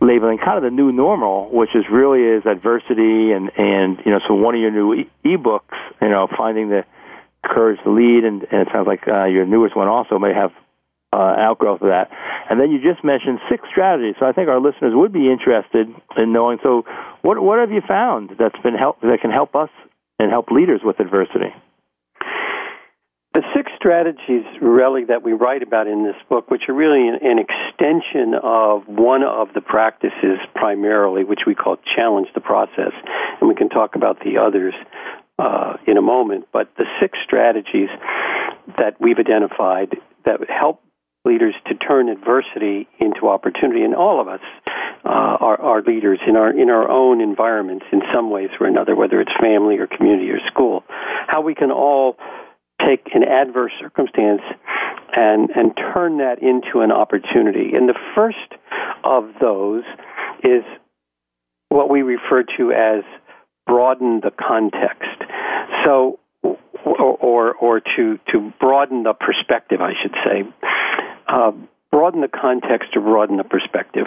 [0.00, 4.20] labeling kind of the new normal, which is really is adversity and and you know
[4.26, 6.84] so one of your new e- ebooks, you know, finding the
[7.44, 10.52] courage to lead, and, and it sounds like uh, your newest one also may have
[11.12, 12.10] uh, outgrowth of that.
[12.50, 15.88] And then you just mentioned six strategies, so I think our listeners would be interested
[16.16, 16.58] in knowing.
[16.62, 16.84] So,
[17.22, 19.70] what what have you found that's been help that can help us
[20.18, 21.54] and help leaders with adversity?
[23.36, 27.38] The six strategies, really, that we write about in this book, which are really an,
[27.38, 32.92] extension of one of the practices primarily, which we call challenge the process,
[33.38, 34.72] and we can talk about the others
[35.38, 36.48] uh, in a moment.
[36.50, 37.90] But the six strategies
[38.78, 40.80] that we've identified that help
[41.26, 44.40] leaders to turn adversity into opportunity, and all of us
[45.04, 48.96] uh, are, are leaders in our in our own environments in some ways or another,
[48.96, 50.84] whether it's family or community or school.
[51.26, 52.16] How we can all
[52.84, 54.42] take an adverse circumstance
[55.14, 57.74] and and turn that into an opportunity.
[57.74, 58.52] And the first
[59.04, 59.84] of those
[60.42, 60.62] is
[61.68, 63.04] what we refer to as
[63.66, 65.22] broaden the context.
[65.84, 70.42] So or or, or to to broaden the perspective, I should say.
[71.28, 71.52] Uh,
[71.90, 74.06] broaden the context or broaden the perspective.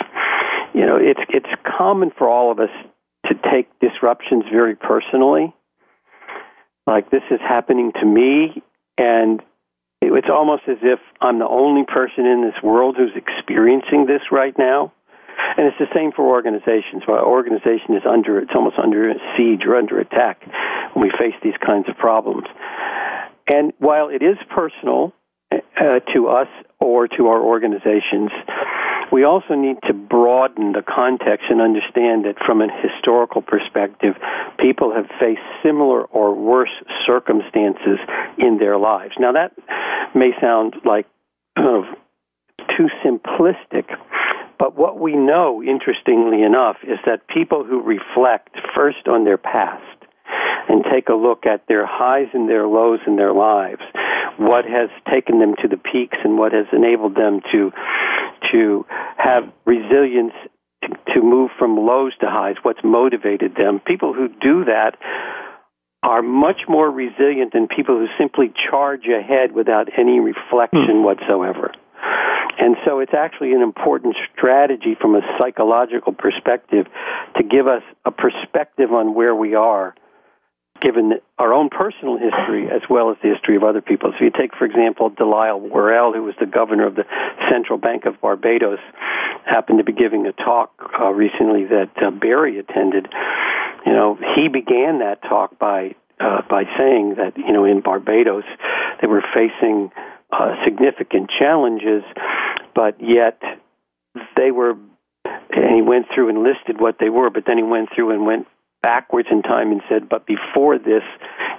[0.73, 2.69] You know, it's it's common for all of us
[3.25, 5.53] to take disruptions very personally
[6.89, 8.63] like this is happening to me,
[8.97, 9.41] and
[10.01, 14.57] it's almost as if I'm the only person in this world who's experiencing this right
[14.57, 14.91] now.
[15.57, 17.03] And it's the same for organizations.
[17.07, 20.41] Our organization is under, it's almost under siege or under attack
[20.93, 22.45] when we face these kinds of problems.
[23.47, 25.13] And while it is personal
[25.51, 26.47] uh, to us
[26.79, 28.31] or to our organizations,
[29.11, 34.15] we also need to broaden the context and understand that from a historical perspective,
[34.59, 36.73] people have faced similar or worse
[37.05, 37.99] circumstances
[38.37, 39.13] in their lives.
[39.19, 39.51] Now, that
[40.13, 41.07] may sound like
[41.55, 41.83] kind of
[42.77, 43.85] too simplistic,
[44.59, 49.83] but what we know, interestingly enough, is that people who reflect first on their past
[50.67, 53.81] and take a look at their highs and their lows in their lives
[54.37, 57.71] what has taken them to the peaks and what has enabled them to
[58.51, 58.85] to
[59.17, 60.33] have resilience
[60.83, 63.79] to, to move from lows to highs, what's motivated them.
[63.79, 64.97] People who do that
[66.03, 71.03] are much more resilient than people who simply charge ahead without any reflection mm.
[71.03, 71.73] whatsoever.
[72.57, 76.87] And so it's actually an important strategy from a psychological perspective
[77.37, 79.95] to give us a perspective on where we are
[80.81, 84.13] given our own personal history as well as the history of other people.
[84.17, 87.05] So you take, for example, Delisle Worrell, who was the governor of the
[87.51, 88.79] Central Bank of Barbados,
[89.45, 93.07] happened to be giving a talk uh, recently that uh, Barry attended.
[93.85, 98.43] You know, he began that talk by uh, by saying that you know in Barbados
[99.01, 99.91] they were facing
[100.31, 102.03] uh, significant challenges,
[102.75, 103.41] but yet
[104.35, 104.75] they were.
[105.51, 108.25] And he went through and listed what they were, but then he went through and
[108.25, 108.47] went
[108.81, 111.03] backwards in time and said, but before this,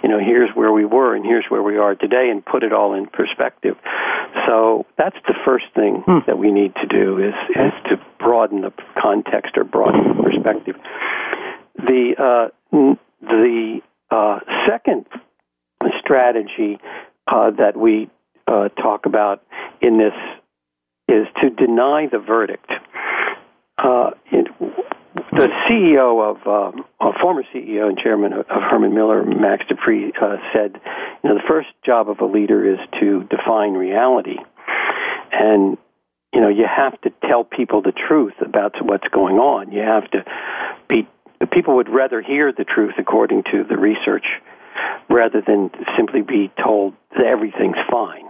[0.03, 2.73] you know, here's where we were and here's where we are today and put it
[2.73, 3.77] all in perspective.
[4.47, 6.18] So that's the first thing hmm.
[6.27, 10.77] that we need to do is, is to broaden the context or broaden the perspective.
[11.77, 12.87] The, uh,
[13.21, 15.07] the uh, second
[16.01, 16.79] strategy
[17.27, 18.11] uh, that we
[18.47, 19.43] uh, talk about
[19.81, 20.14] in this
[21.09, 22.71] is to deny the verdict.
[23.79, 24.47] Uh, it,
[25.33, 30.12] the CEO of um, a former CEO and chairman of, Herman Miller, Max De Pree,
[30.20, 30.81] uh, said,
[31.22, 34.39] "You know, the first job of a leader is to define reality,
[35.33, 35.78] and
[36.33, 39.72] you know, you have to tell people the truth about what's going on.
[39.72, 40.24] You have to
[40.89, 41.09] be.
[41.53, 44.26] People would rather hear the truth according to the research,
[45.09, 48.26] rather than simply be told that everything's fine."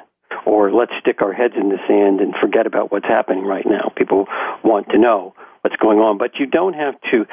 [0.47, 3.93] Or let's stick our heads in the sand and forget about what's happening right now.
[3.95, 4.27] People
[4.63, 6.19] want to know what's going on.
[6.19, 7.27] But you don't have to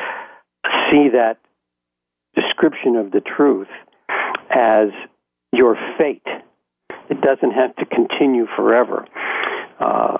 [0.91, 1.37] see that
[2.35, 3.67] description of the truth
[4.49, 4.89] as
[5.51, 6.27] your fate.
[7.09, 9.05] It doesn't have to continue forever.
[9.79, 10.17] Uh,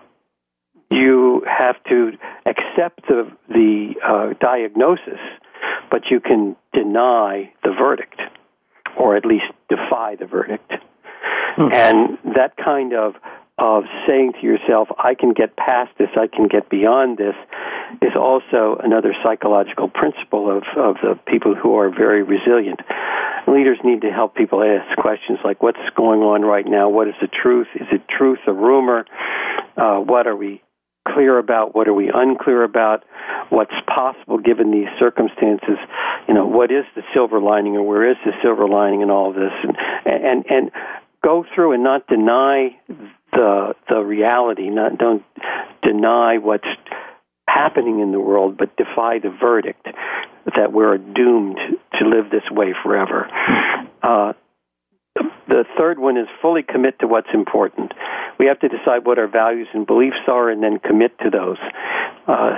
[0.89, 2.11] you have to
[2.45, 5.19] accept the the uh, diagnosis,
[5.91, 8.21] but you can deny the verdict,
[8.97, 10.71] or at least defy the verdict.
[11.57, 11.73] Mm-hmm.
[11.73, 13.15] And that kind of
[13.57, 17.35] of saying to yourself, I can get past this, I can get beyond this,
[18.01, 22.79] is also another psychological principle of, of the people who are very resilient.
[23.47, 26.89] Leaders need to help people ask questions like, what's going on right now?
[26.89, 27.67] What is the truth?
[27.75, 29.05] Is it truth, a rumor?
[29.77, 30.61] Uh, what are we
[31.07, 31.73] clear about?
[31.73, 33.03] What are we unclear about?
[33.49, 35.77] What's possible given these circumstances?
[36.27, 39.29] You know, what is the silver lining or where is the silver lining in all
[39.29, 39.53] of this?
[39.63, 39.75] And,
[40.05, 40.71] and, and
[41.23, 42.75] go through and not deny
[43.31, 44.69] the the reality.
[44.69, 45.23] Not don't
[45.83, 46.67] deny what's
[47.57, 49.87] happening in the world, but defy the verdict
[50.55, 51.57] that we're doomed
[51.99, 53.27] to live this way forever.
[54.03, 54.33] Uh,
[55.47, 57.91] the third one is fully commit to what's important.
[58.37, 61.57] We have to decide what our values and beliefs are and then commit to those.
[62.27, 62.51] Uh,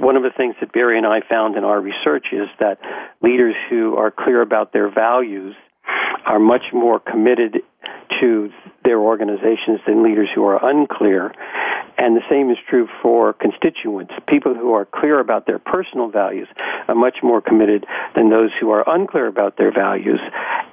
[0.00, 2.78] one of the things that Barry and I found in our research is that
[3.20, 5.54] leaders who are clear about their values
[6.26, 7.58] are much more committed
[8.20, 8.50] to
[8.84, 11.32] their organizations than leaders who are unclear.
[11.98, 14.12] And the same is true for constituents.
[14.28, 16.48] People who are clear about their personal values
[16.88, 20.20] are much more committed than those who are unclear about their values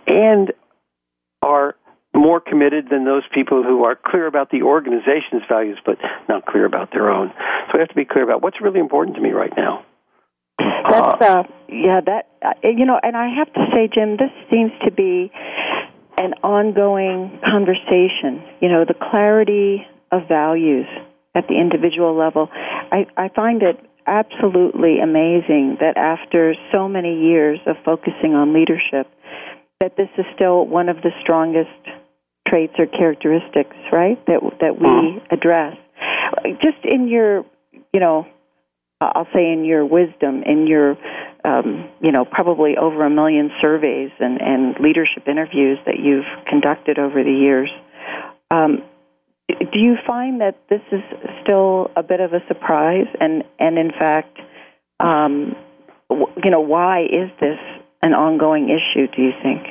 [0.08, 0.54] and
[1.42, 1.76] are
[2.14, 5.98] more committed than those people who are clear about the organization's values but
[6.28, 7.32] not clear about their own.
[7.68, 9.86] So we have to be clear about what's really important to me right now.
[10.90, 14.72] That's uh, yeah, that uh, you know, and I have to say, Jim, this seems
[14.86, 15.32] to be
[16.18, 18.44] an ongoing conversation.
[18.62, 20.88] You know, the clarity of values
[21.36, 22.50] at the individual level.
[22.92, 29.08] I, I find it absolutely amazing that after so many years of focusing on leadership,
[29.80, 31.70] that this is still one of the strongest
[32.48, 34.24] traits or characteristics, right?
[34.26, 35.34] That that we mm-hmm.
[35.34, 35.78] address.
[36.62, 37.46] Just in your,
[37.94, 38.28] you know,
[39.02, 40.98] I'll say in your wisdom, in your,
[41.46, 47.00] um, you know, probably over a million surveys and, and leadership interviews that you've conducted
[47.00, 47.70] over the years,
[48.52, 48.84] um,
[49.48, 51.02] do you find that this is
[51.42, 53.08] still a bit of a surprise?
[53.20, 54.38] And, and in fact,
[55.00, 55.56] um,
[56.44, 57.58] you know, why is this
[58.02, 59.66] an ongoing issue, do you think?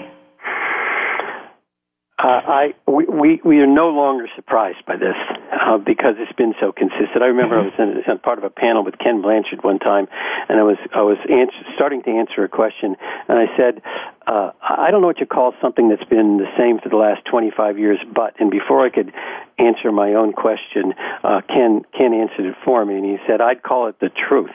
[2.18, 5.14] Uh, I we, we we are no longer surprised by this
[5.52, 7.22] uh, because it's been so consistent.
[7.22, 10.08] I remember I was in, in part of a panel with Ken Blanchard one time,
[10.48, 12.96] and I was I was answer, starting to answer a question,
[13.28, 13.82] and I said,
[14.26, 17.24] uh, I don't know what you call something that's been the same for the last
[17.26, 19.12] 25 years, but and before I could
[19.58, 23.62] answer my own question, uh, Ken Ken answered it for me, and he said I'd
[23.62, 24.50] call it the truth.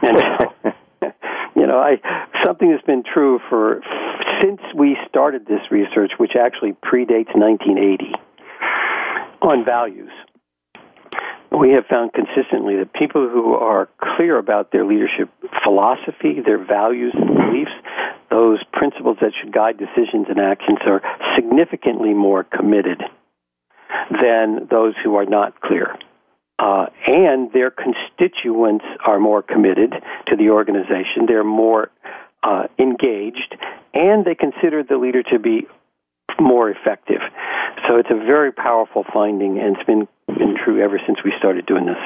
[0.00, 0.74] And
[1.56, 1.96] you know, I
[2.44, 3.82] something that's been true for
[4.42, 8.12] since we started this research, which actually predates 1980,
[9.42, 10.10] on values.
[11.50, 15.30] We have found consistently that people who are clear about their leadership
[15.64, 17.72] philosophy, their values and beliefs,
[18.30, 21.00] those principles that should guide decisions and actions are
[21.34, 23.02] significantly more committed
[24.20, 25.96] than those who are not clear.
[26.58, 29.92] Uh, and their constituents are more committed
[30.26, 31.26] to the organization.
[31.26, 31.90] They're more
[32.42, 33.56] uh, engaged,
[33.94, 35.66] and they consider the leader to be
[36.40, 37.20] more effective.
[37.86, 41.66] So it's a very powerful finding, and it's been been true ever since we started
[41.66, 41.96] doing this.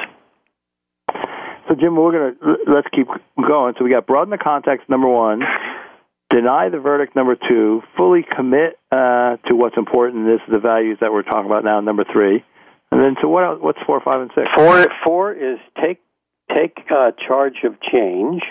[1.67, 3.75] So, Jim, we're gonna let's keep going.
[3.77, 4.89] So we got broaden the context.
[4.89, 5.41] Number one,
[6.29, 7.15] deny the verdict.
[7.15, 10.25] Number two, fully commit uh, to what's important.
[10.25, 11.79] This is the values that we're talking about now.
[11.79, 12.43] Number three,
[12.93, 13.43] and then so what?
[13.43, 14.47] Else, what's four, five, and six?
[14.55, 15.99] Four, four is take
[16.53, 18.43] take uh, charge of change.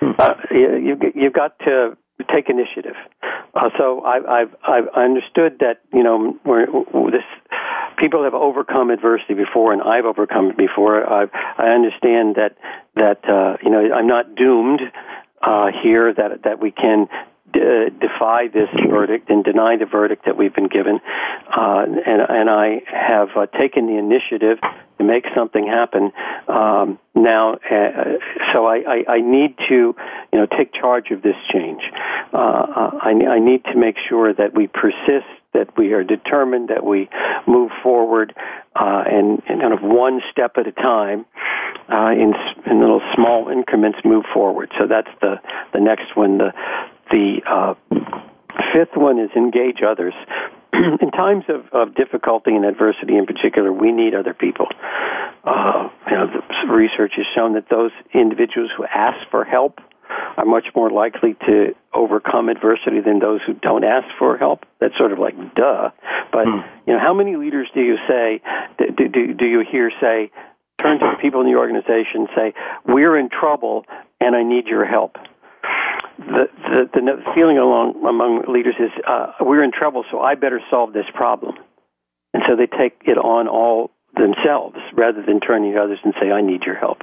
[0.00, 0.10] Hmm.
[0.18, 1.96] Uh, you, you've got to
[2.32, 2.96] take initiative.
[3.54, 6.66] Uh, so I, I've I've understood that you know we're,
[7.10, 7.24] this
[7.96, 11.02] people have overcome adversity before, and I've overcome it before.
[11.10, 11.24] I
[11.56, 12.56] I understand that
[12.96, 14.82] that uh, you know I'm not doomed
[15.40, 16.12] uh, here.
[16.12, 17.08] That that we can
[17.52, 21.00] defy this verdict and deny the verdict that we've been given,
[21.56, 24.58] uh, and and I have uh, taken the initiative
[24.98, 26.12] to make something happen.
[26.48, 28.18] Um, now, uh,
[28.52, 29.94] so I, I, I need to,
[30.32, 31.82] you know, take charge of this change.
[32.32, 32.64] Uh
[33.00, 37.08] I, I need to make sure that we persist, that we are determined, that we
[37.46, 38.34] move forward,
[38.74, 41.24] uh, and, and kind of one step at a time,
[41.88, 42.34] uh, in
[42.66, 44.72] in little small increments, move forward.
[44.78, 45.36] So that's the
[45.72, 46.38] the next one.
[46.38, 46.52] The
[47.10, 47.74] the uh,
[48.72, 50.14] fifth one is engage others.
[51.00, 54.66] in times of, of difficulty and adversity in particular, we need other people.
[55.44, 59.78] Uh, you know, the research has shown that those individuals who ask for help
[60.36, 64.64] are much more likely to overcome adversity than those who don't ask for help.
[64.80, 65.90] That's sort of like duh.
[66.32, 66.68] But mm.
[66.86, 68.42] you know, how many leaders do you say
[68.78, 70.30] do, do, do you hear say
[70.82, 72.52] turn to the people in the organization say
[72.86, 73.84] we're in trouble
[74.20, 75.16] and I need your help?
[76.18, 76.48] The,
[76.92, 80.92] the, the feeling along among leaders is uh, we're in trouble, so I better solve
[80.92, 81.54] this problem.
[82.32, 86.30] And so they take it on all themselves rather than turning to others and say,
[86.30, 87.02] I need your help.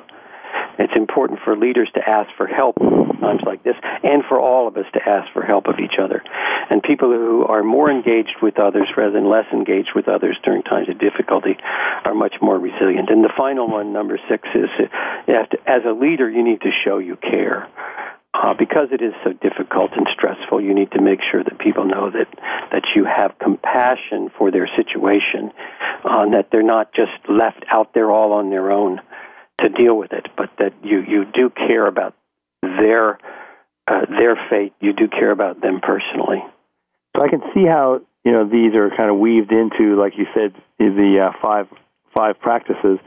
[0.80, 2.78] It's important for leaders to ask for help
[3.24, 6.22] times like this, and for all of us to ask for help of each other.
[6.70, 10.62] And people who are more engaged with others rather than less engaged with others during
[10.64, 11.56] times of difficulty
[12.04, 13.10] are much more resilient.
[13.10, 14.70] And the final one, number six, is
[15.28, 15.34] uh,
[15.66, 17.70] as a leader, you need to show you care
[18.44, 21.86] uh, because it is so difficult and stressful, you need to make sure that people
[21.86, 22.28] know that
[22.72, 25.52] that you have compassion for their situation,
[26.04, 29.00] uh, that they're not just left out there all on their own
[29.62, 32.16] to deal with it, but that you you do care about
[32.62, 33.18] their
[33.88, 34.74] uh, their fate.
[34.82, 36.44] You do care about them personally.
[37.16, 40.26] So I can see how you know these are kind of weaved into, like you
[40.34, 41.68] said, the uh, five
[42.14, 43.00] five practices,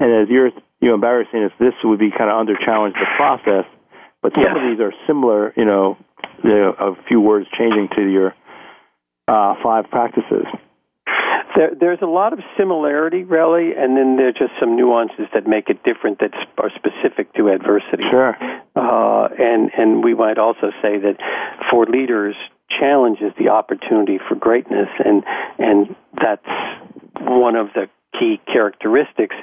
[0.00, 3.06] and as you're you know embarrassing us, this would be kind of under challenge the
[3.16, 3.66] process
[4.22, 5.96] but some of these are similar, you know,
[6.44, 8.34] a few words changing to your
[9.28, 10.46] uh, five practices.
[11.56, 15.68] There, there's a lot of similarity, really, and then there's just some nuances that make
[15.68, 18.04] it different that are specific to adversity.
[18.10, 18.36] Sure.
[18.76, 21.16] Uh, and and we might also say that
[21.70, 22.36] for leaders,
[22.78, 25.24] challenge is the opportunity for greatness, and
[25.58, 26.46] and that's
[27.18, 27.88] one of the
[28.18, 29.36] key characteristics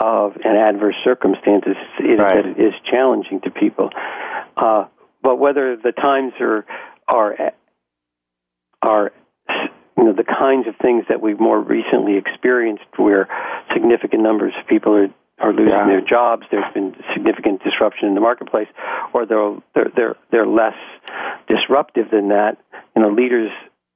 [0.00, 2.36] of an adverse circumstances is right.
[2.36, 3.90] that it is challenging to people.
[4.56, 4.86] Uh,
[5.22, 6.64] but whether the times are
[7.08, 7.52] are
[8.82, 9.12] are
[9.96, 13.28] you know the kinds of things that we've more recently experienced, where
[13.72, 15.08] significant numbers of people are
[15.40, 15.86] are losing yeah.
[15.86, 16.44] their jobs.
[16.50, 18.68] There's been significant disruption in the marketplace,
[19.12, 20.76] or they're they're they're, they're less
[21.48, 22.58] disruptive than that.
[22.94, 23.50] You know, leaders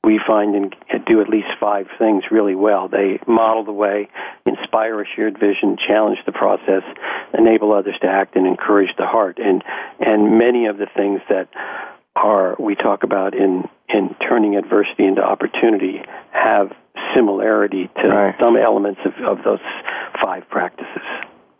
[0.08, 0.74] we find and
[1.06, 2.88] do at least five things really well.
[2.88, 4.08] They model the way,
[4.46, 6.82] inspire a shared vision, challenge the process,
[7.36, 9.38] enable others to act, and encourage the heart.
[9.38, 9.62] And
[10.00, 11.48] and many of the things that
[12.16, 16.00] are we talk about in in turning adversity into opportunity
[16.30, 16.72] have
[17.14, 18.34] similarity to right.
[18.40, 19.60] some elements of, of those
[20.22, 21.04] five practices.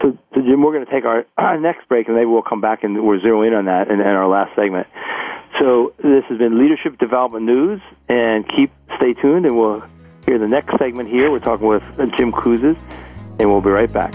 [0.01, 2.61] So, so Jim, we're going to take our, our next break, and maybe we'll come
[2.61, 4.87] back and we'll zero in on that in, in our last segment.
[5.59, 9.83] So this has been Leadership Development News, and keep stay tuned, and we'll
[10.25, 11.31] hear the next segment here.
[11.31, 11.83] We're talking with
[12.17, 12.79] Jim Kouzes,
[13.41, 14.15] and we'll be right back.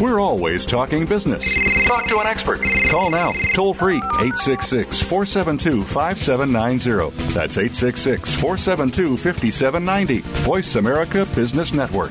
[0.00, 1.54] We're always talking business.
[1.86, 2.60] Talk to an expert.
[2.88, 7.32] Call now, toll free, 866 472 5790.
[7.32, 10.18] That's 866 472 5790.
[10.42, 12.10] Voice America Business Network.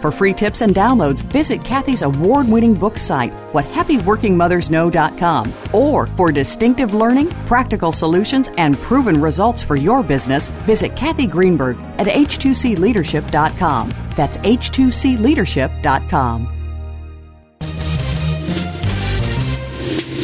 [0.00, 5.52] For free tips and downloads, visit Cathy's award winning book site, whathappyworkingmothersknow.com.
[5.72, 11.76] Or for distinctive learning, practical solutions, and proven results for your business, visit Cathy Greenberg
[11.98, 13.94] at h2cleadership.com.
[14.16, 16.59] That's h2cleadership.com.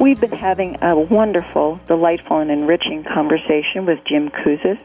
[0.00, 4.78] We've been having a wonderful, delightful, and enriching conversation with Jim Kouzes.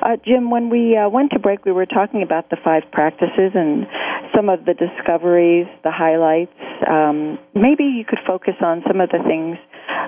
[0.00, 3.52] Uh, Jim, when we uh, went to break, we were talking about the five practices
[3.54, 3.86] and
[4.34, 6.56] some of the discoveries, the highlights.
[6.88, 9.58] Um, maybe you could focus on some of the things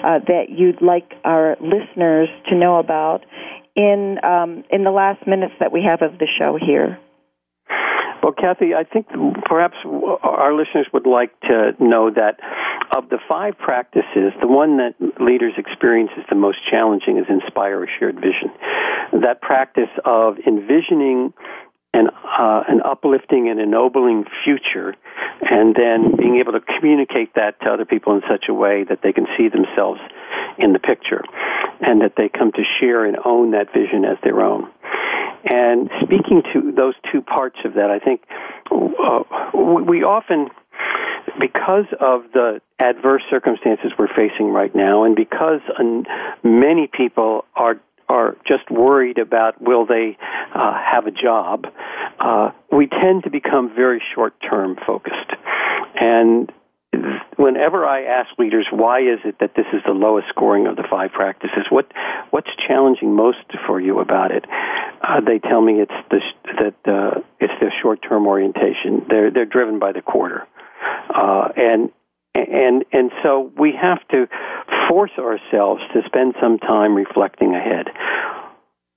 [0.02, 3.26] uh, that you'd like our listeners to know about
[3.74, 6.98] in um, in the last minutes that we have of the show here.
[8.22, 9.06] Well, Cathy, I think
[9.44, 12.40] perhaps our listeners would like to know that
[12.96, 17.84] of the five practices, the one that leaders experience is the most challenging is inspire
[17.84, 18.50] a shared vision.
[19.22, 21.34] That practice of envisioning
[21.94, 24.94] an, uh, an uplifting and ennobling future,
[25.42, 29.00] and then being able to communicate that to other people in such a way that
[29.02, 30.00] they can see themselves
[30.58, 31.22] in the picture,
[31.80, 34.68] and that they come to share and own that vision as their own.
[35.48, 38.22] And speaking to those two parts of that, I think
[38.70, 39.22] uh,
[39.54, 40.48] we often,
[41.38, 45.60] because of the adverse circumstances we're facing right now, and because
[46.42, 50.16] many people are are just worried about will they
[50.54, 51.66] uh, have a job,
[52.20, 55.32] uh, we tend to become very short term focused.
[56.00, 56.52] And
[57.36, 60.84] whenever I ask leaders why is it that this is the lowest scoring of the
[60.88, 61.90] five practices, what
[62.30, 64.44] what's challenging most for you about it?
[65.02, 66.20] Uh, they tell me it's the,
[66.58, 69.06] that uh, it's their short term orientation.
[69.08, 70.46] They're they're driven by the quarter,
[71.14, 71.90] uh, and
[72.34, 74.28] and and so we have to
[74.88, 77.88] force ourselves to spend some time reflecting ahead.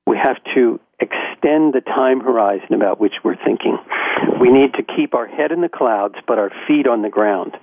[0.06, 3.78] We have to extend the time horizon about which we're thinking.
[4.40, 7.56] We need to keep our head in the clouds but our feet on the ground.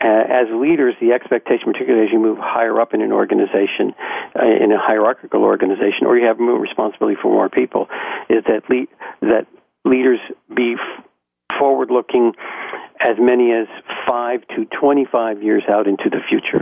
[0.00, 3.94] as leaders, the expectation, particularly as you move higher up in an organization,
[4.34, 7.88] uh, in a hierarchical organization, or you have more responsibility for more people,
[8.28, 8.86] is that le-
[9.22, 9.46] that
[9.84, 10.20] leaders
[10.54, 11.04] be f-
[11.58, 12.34] forward-looking,
[13.00, 13.66] as many as
[14.06, 16.60] five to twenty-five years out into the future.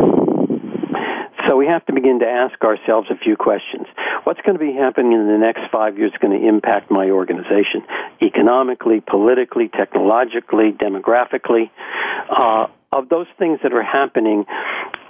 [1.49, 3.87] So we have to begin to ask ourselves a few questions.
[4.25, 7.83] What's going to be happening in the next five years going to impact my organization?
[8.23, 11.71] Economically, politically, technologically, demographically.
[12.31, 14.45] Uh, of those things that are happening,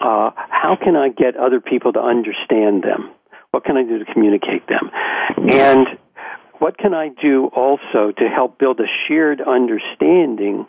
[0.00, 3.12] uh, how can I get other people to understand them?
[3.50, 4.90] What can I do to communicate them?
[5.50, 5.86] And
[6.58, 10.66] what can I do also to help build a shared understanding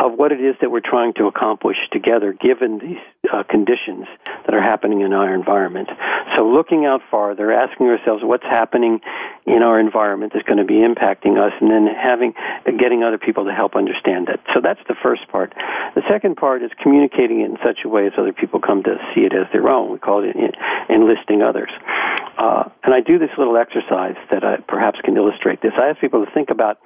[0.00, 2.98] of what it is that we're trying to accomplish together given these
[3.32, 4.06] uh, conditions
[4.44, 5.88] that are happening in our environment.
[6.36, 9.00] So looking out farther, asking ourselves what's happening
[9.46, 12.34] in our environment that's going to be impacting us and then having
[12.78, 14.40] getting other people to help understand it.
[14.52, 15.54] So that's the first part.
[15.94, 18.96] The second part is communicating it in such a way as other people come to
[19.14, 19.92] see it as their own.
[19.92, 20.34] We call it
[20.88, 21.70] enlisting others.
[22.36, 25.72] Uh, and I do this little exercise that I perhaps can illustrate this.
[25.78, 26.78] I ask people to think about.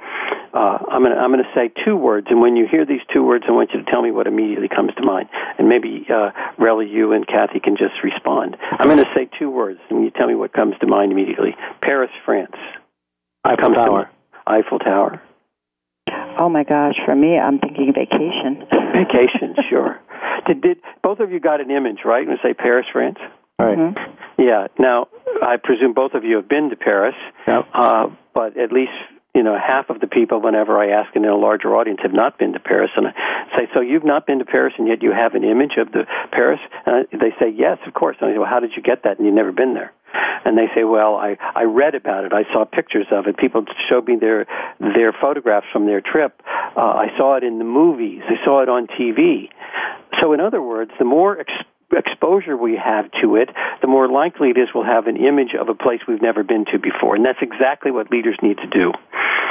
[0.53, 3.53] Uh, I'm going to say two words, and when you hear these two words, I
[3.53, 5.29] want you to tell me what immediately comes to mind.
[5.59, 6.28] And maybe uh,
[6.59, 8.57] Relly, you and Cathy can just respond.
[8.79, 11.55] I'm going to say two words, and you tell me what comes to mind immediately.
[11.83, 12.57] Paris, France.
[13.45, 14.11] Eiffel Tower.
[14.47, 15.23] Eiffel Tower.
[16.41, 16.95] Oh my gosh!
[17.05, 18.65] For me, I'm thinking vacation.
[18.93, 20.01] vacation, sure.
[20.47, 23.19] Did, did both of you got an image right when say Paris, France?
[23.59, 23.79] All right.
[23.79, 24.43] mm-hmm.
[24.43, 24.69] Yeah.
[24.79, 25.09] Now,
[25.43, 27.17] I presume both of you have been to Paris.
[27.47, 27.67] Yep.
[27.75, 28.93] Uh, but at least
[29.35, 32.39] you know, half of the people, whenever I ask in a larger audience, have not
[32.39, 32.91] been to Paris.
[32.97, 33.13] And I
[33.57, 36.07] say, so you've not been to Paris, and yet you have an image of the
[36.33, 36.61] Paris?
[36.87, 38.17] And they say, yes, of course.
[38.21, 39.19] And I say, well, how did you get that?
[39.19, 39.93] And you've never been there.
[40.45, 42.33] And they say, well, I, I read about it.
[42.33, 43.37] I saw pictures of it.
[43.37, 44.47] People showed me their,
[44.81, 46.41] their photographs from their trip.
[46.77, 48.23] Uh, I saw it in the movies.
[48.27, 49.51] I saw it on TV.
[50.23, 51.53] So in other words, the more ex-
[51.97, 53.49] exposure we have to it,
[53.81, 56.65] the more likely it is we'll have an image of a place we've never been
[56.67, 57.17] to before.
[57.17, 58.93] And that's exactly what leaders need to do.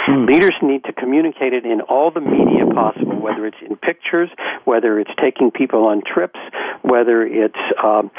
[0.07, 0.27] Mm.
[0.27, 4.29] Leaders need to communicate it in all the media possible, whether it's in pictures,
[4.65, 6.39] whether it's taking people on trips,
[6.81, 8.11] whether it's um,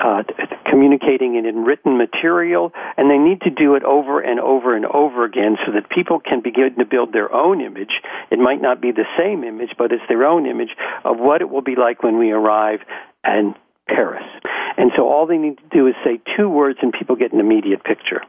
[0.00, 0.22] uh,
[0.68, 4.86] communicating it in written material, and they need to do it over and over and
[4.86, 7.92] over again so that people can begin to build their own image.
[8.30, 10.70] It might not be the same image, but it's their own image
[11.04, 12.80] of what it will be like when we arrive
[13.24, 13.54] and
[13.86, 14.24] Paris.
[14.76, 17.40] And so all they need to do is say two words and people get an
[17.40, 18.22] immediate picture.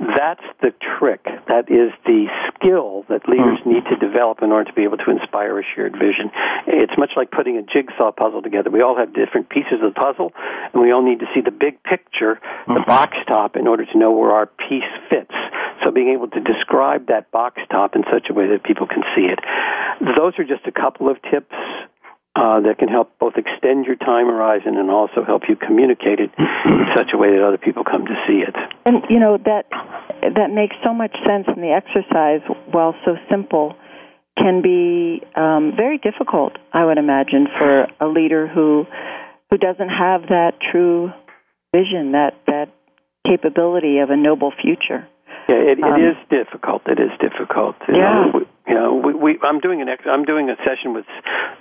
[0.00, 1.24] That's the trick.
[1.46, 3.78] That is the skill that leaders mm.
[3.78, 6.34] need to develop in order to be able to inspire a shared vision.
[6.66, 8.70] It's much like putting a jigsaw puzzle together.
[8.70, 10.32] We all have different pieces of the puzzle,
[10.72, 12.90] and we all need to see the big picture, the mm-hmm.
[12.90, 15.34] box top, in order to know where our piece fits.
[15.84, 19.02] So being able to describe that box top in such a way that people can
[19.14, 19.38] see it.
[20.00, 21.54] Those are just a couple of tips
[22.36, 26.30] uh, that can help both extend your time horizon and also help you communicate it
[26.38, 28.54] in such a way that other people come to see it.
[28.84, 29.66] And you know that
[30.34, 31.46] that makes so much sense.
[31.54, 33.76] in the exercise, while so simple,
[34.36, 36.54] can be um, very difficult.
[36.72, 38.86] I would imagine for a leader who
[39.50, 41.10] who doesn't have that true
[41.72, 42.66] vision, that that
[43.26, 45.06] capability of a noble future.
[45.48, 46.82] Yeah, it, it um, is difficult.
[46.86, 47.76] It is difficult.
[47.88, 48.30] You yeah.
[48.32, 51.04] Know, you know, we, we, I'm doing an ex, I'm doing a session with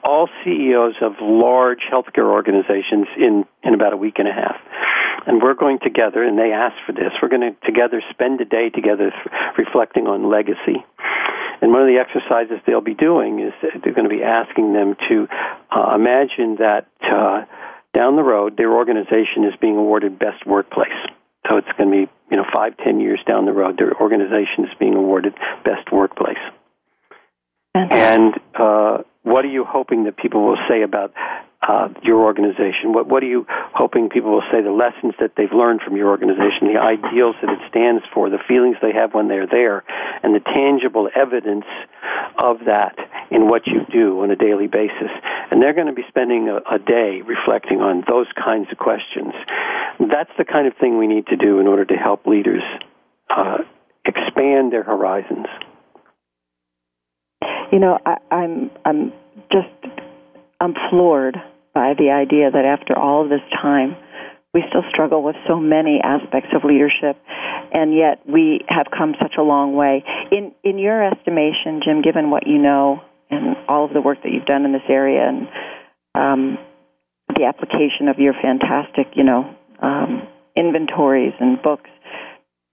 [0.04, 4.58] all CEOs of large healthcare organizations in in about a week and a half,
[5.28, 6.24] and we're going together.
[6.24, 7.14] And they asked for this.
[7.22, 9.14] We're going to together spend a day together
[9.60, 10.82] reflecting on legacy.
[11.62, 14.96] And one of the exercises they'll be doing is they're going to be asking them
[15.08, 15.28] to
[15.70, 17.46] uh, imagine that uh,
[17.94, 20.98] down the road their organization is being awarded best workplace.
[21.48, 24.66] So it's going to be you know five, ten years down the road, their organization
[24.66, 26.42] is being awarded best workplace.
[27.76, 31.14] And uh, what are you hoping that people will say about
[31.68, 32.94] uh, your organization?
[32.94, 36.10] What, what are you hoping people will say the lessons that they've learned from your
[36.10, 39.84] organization, the ideals that it stands for, the feelings they have when they're there,
[40.22, 41.66] and the tangible evidence
[42.38, 42.96] of that
[43.32, 45.10] in what you do on a daily basis?
[45.50, 49.34] And they're going to be spending a, a day reflecting on those kinds of questions.
[50.00, 52.64] That's the kind of thing we need to do in order to help leaders
[53.30, 53.60] uh,
[54.06, 55.48] expand their horizons.
[57.74, 59.12] You know, I, I'm I'm
[59.52, 59.98] just
[60.62, 61.38] I'm floored
[61.74, 63.96] by the idea that after all of this time,
[64.54, 67.18] we still struggle with so many aspects of leadership,
[67.74, 70.04] and yet we have come such a long way.
[70.32, 73.02] In in your estimation, Jim, given what you know
[73.32, 75.48] and all of the work that you've done in this area, and
[76.14, 76.60] um,
[77.36, 79.52] the application of your fantastic, you know,
[79.82, 81.90] um, inventories and books,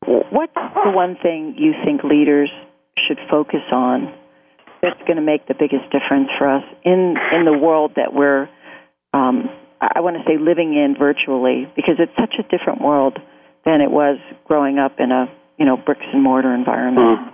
[0.05, 2.51] what's the one thing you think leaders
[3.09, 4.13] should focus on
[4.83, 8.49] that's going to make the biggest difference for us in in the world that we're
[9.13, 9.51] um,
[9.81, 13.19] I want to say living in virtually because it's such a different world
[13.65, 15.27] than it was growing up in a
[15.59, 17.21] you know bricks and mortar environment.
[17.21, 17.33] Mm.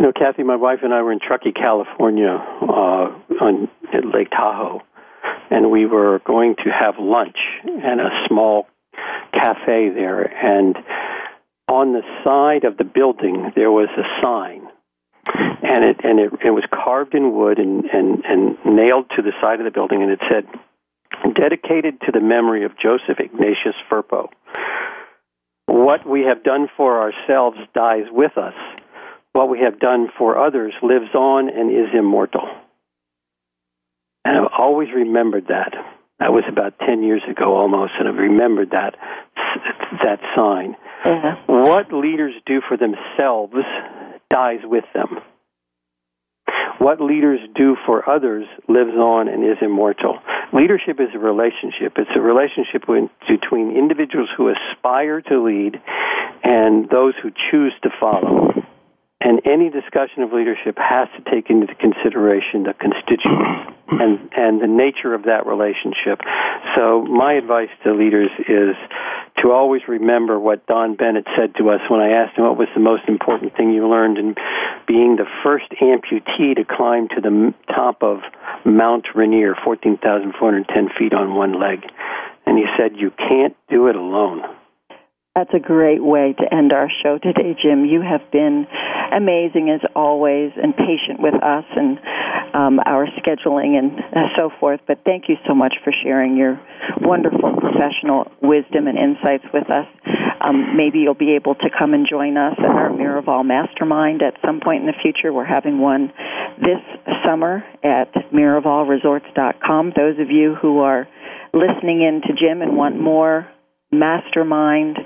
[0.00, 4.30] You know, Cathy, my wife and I were in Truckee, California, uh, on at Lake
[4.30, 4.80] Tahoe,
[5.50, 8.66] and we were going to have lunch in a small
[9.32, 10.22] cafe there.
[10.22, 10.76] And
[11.68, 14.61] on the side of the building, there was a sign,
[15.72, 19.32] and it and it, it was carved in wood and, and and nailed to the
[19.40, 20.44] side of the building, and it said,
[21.34, 24.28] "Dedicated to the memory of Joseph Ignatius Firpo."
[25.66, 28.54] What we have done for ourselves dies with us.
[29.32, 32.46] What we have done for others lives on and is immortal.
[34.24, 35.72] And I've always remembered that.
[36.18, 38.94] That was about 10 years ago almost, and I've remembered that,
[40.04, 40.76] that sign.
[41.04, 41.52] Mm-hmm.
[41.52, 43.54] What leaders do for themselves
[44.30, 45.18] dies with them.
[46.82, 50.18] What leaders do for others lives on and is immortal.
[50.52, 51.92] Leadership is a relationship.
[51.96, 52.82] It's a relationship
[53.28, 55.80] between individuals who aspire to lead
[56.42, 58.61] and those who choose to follow.
[59.24, 64.66] And any discussion of leadership has to take into consideration the constituents and, and the
[64.66, 66.18] nature of that relationship.
[66.74, 68.74] So, my advice to leaders is
[69.38, 72.68] to always remember what Don Bennett said to us when I asked him what was
[72.74, 74.34] the most important thing you learned in
[74.88, 78.20] being the first amputee to climb to the top of
[78.64, 81.84] Mount Rainier, 14,410 feet on one leg.
[82.44, 84.42] And he said, You can't do it alone.
[85.34, 87.86] That's a great way to end our show today, Jim.
[87.86, 88.66] You have been
[89.16, 91.98] amazing as always and patient with us and
[92.52, 93.98] um, our scheduling and
[94.36, 94.80] so forth.
[94.86, 96.60] But thank you so much for sharing your
[97.00, 99.86] wonderful professional wisdom and insights with us.
[100.42, 104.34] Um, maybe you'll be able to come and join us at our Miraval Mastermind at
[104.44, 105.32] some point in the future.
[105.32, 106.12] We're having one
[106.58, 106.82] this
[107.24, 109.92] summer at MiravalResorts.com.
[109.96, 111.08] Those of you who are
[111.54, 113.48] listening in to Jim and want more
[113.92, 114.98] mastermind,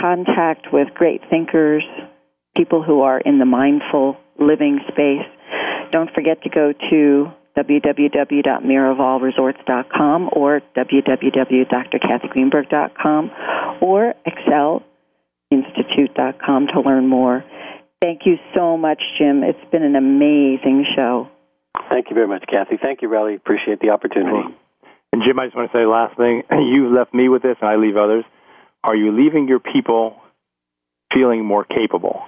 [0.00, 1.84] contact with great thinkers,
[2.56, 5.26] people who are in the mindful living space.
[5.90, 13.30] Don't forget to go to www.miravalresorts.com or www.drcathygreenberg.com
[13.80, 14.14] or
[15.52, 17.44] excelinstitute.com to learn more.
[18.00, 19.42] Thank you so much, Jim.
[19.42, 21.26] It's been an amazing show.
[21.90, 22.76] Thank you very much, Cathy.
[22.80, 23.34] Thank you, Relly.
[23.36, 24.54] Appreciate the opportunity.
[25.12, 26.44] And Jim, I just want to say the last thing.
[26.52, 28.24] You left me with this, and I leave others.
[28.88, 30.16] Are you leaving your people
[31.12, 32.22] feeling more capable?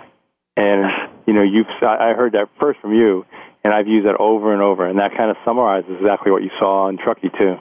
[0.59, 0.85] And
[1.27, 3.25] you know, you've I heard that first from you,
[3.65, 6.51] and I've used that over and over, and that kind of summarizes exactly what you
[6.59, 7.57] saw in Truckee too.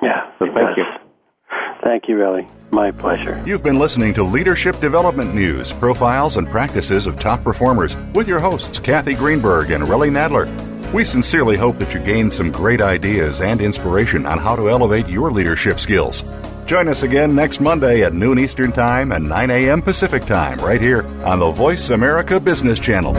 [0.00, 0.30] Yeah.
[0.38, 0.76] So thank does.
[0.76, 0.84] you.
[1.82, 2.48] Thank you, Relly.
[2.70, 3.42] My pleasure.
[3.44, 8.38] You've been listening to Leadership Development News, profiles and practices of top performers with your
[8.38, 10.48] hosts, Cathy Greenberg and Relly Nadler.
[10.92, 15.08] We sincerely hope that you gained some great ideas and inspiration on how to elevate
[15.08, 16.22] your leadership skills.
[16.66, 19.82] Join us again next Monday at noon Eastern Time and 9 a.m.
[19.82, 23.12] Pacific Time right here on the Voice America Business Channel.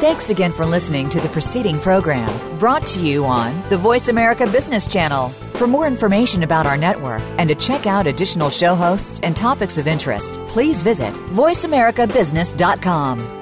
[0.00, 2.28] Thanks again for listening to the preceding program
[2.60, 5.30] brought to you on the Voice America Business Channel.
[5.30, 9.78] For more information about our network and to check out additional show hosts and topics
[9.78, 13.41] of interest, please visit voiceamericabusiness.com.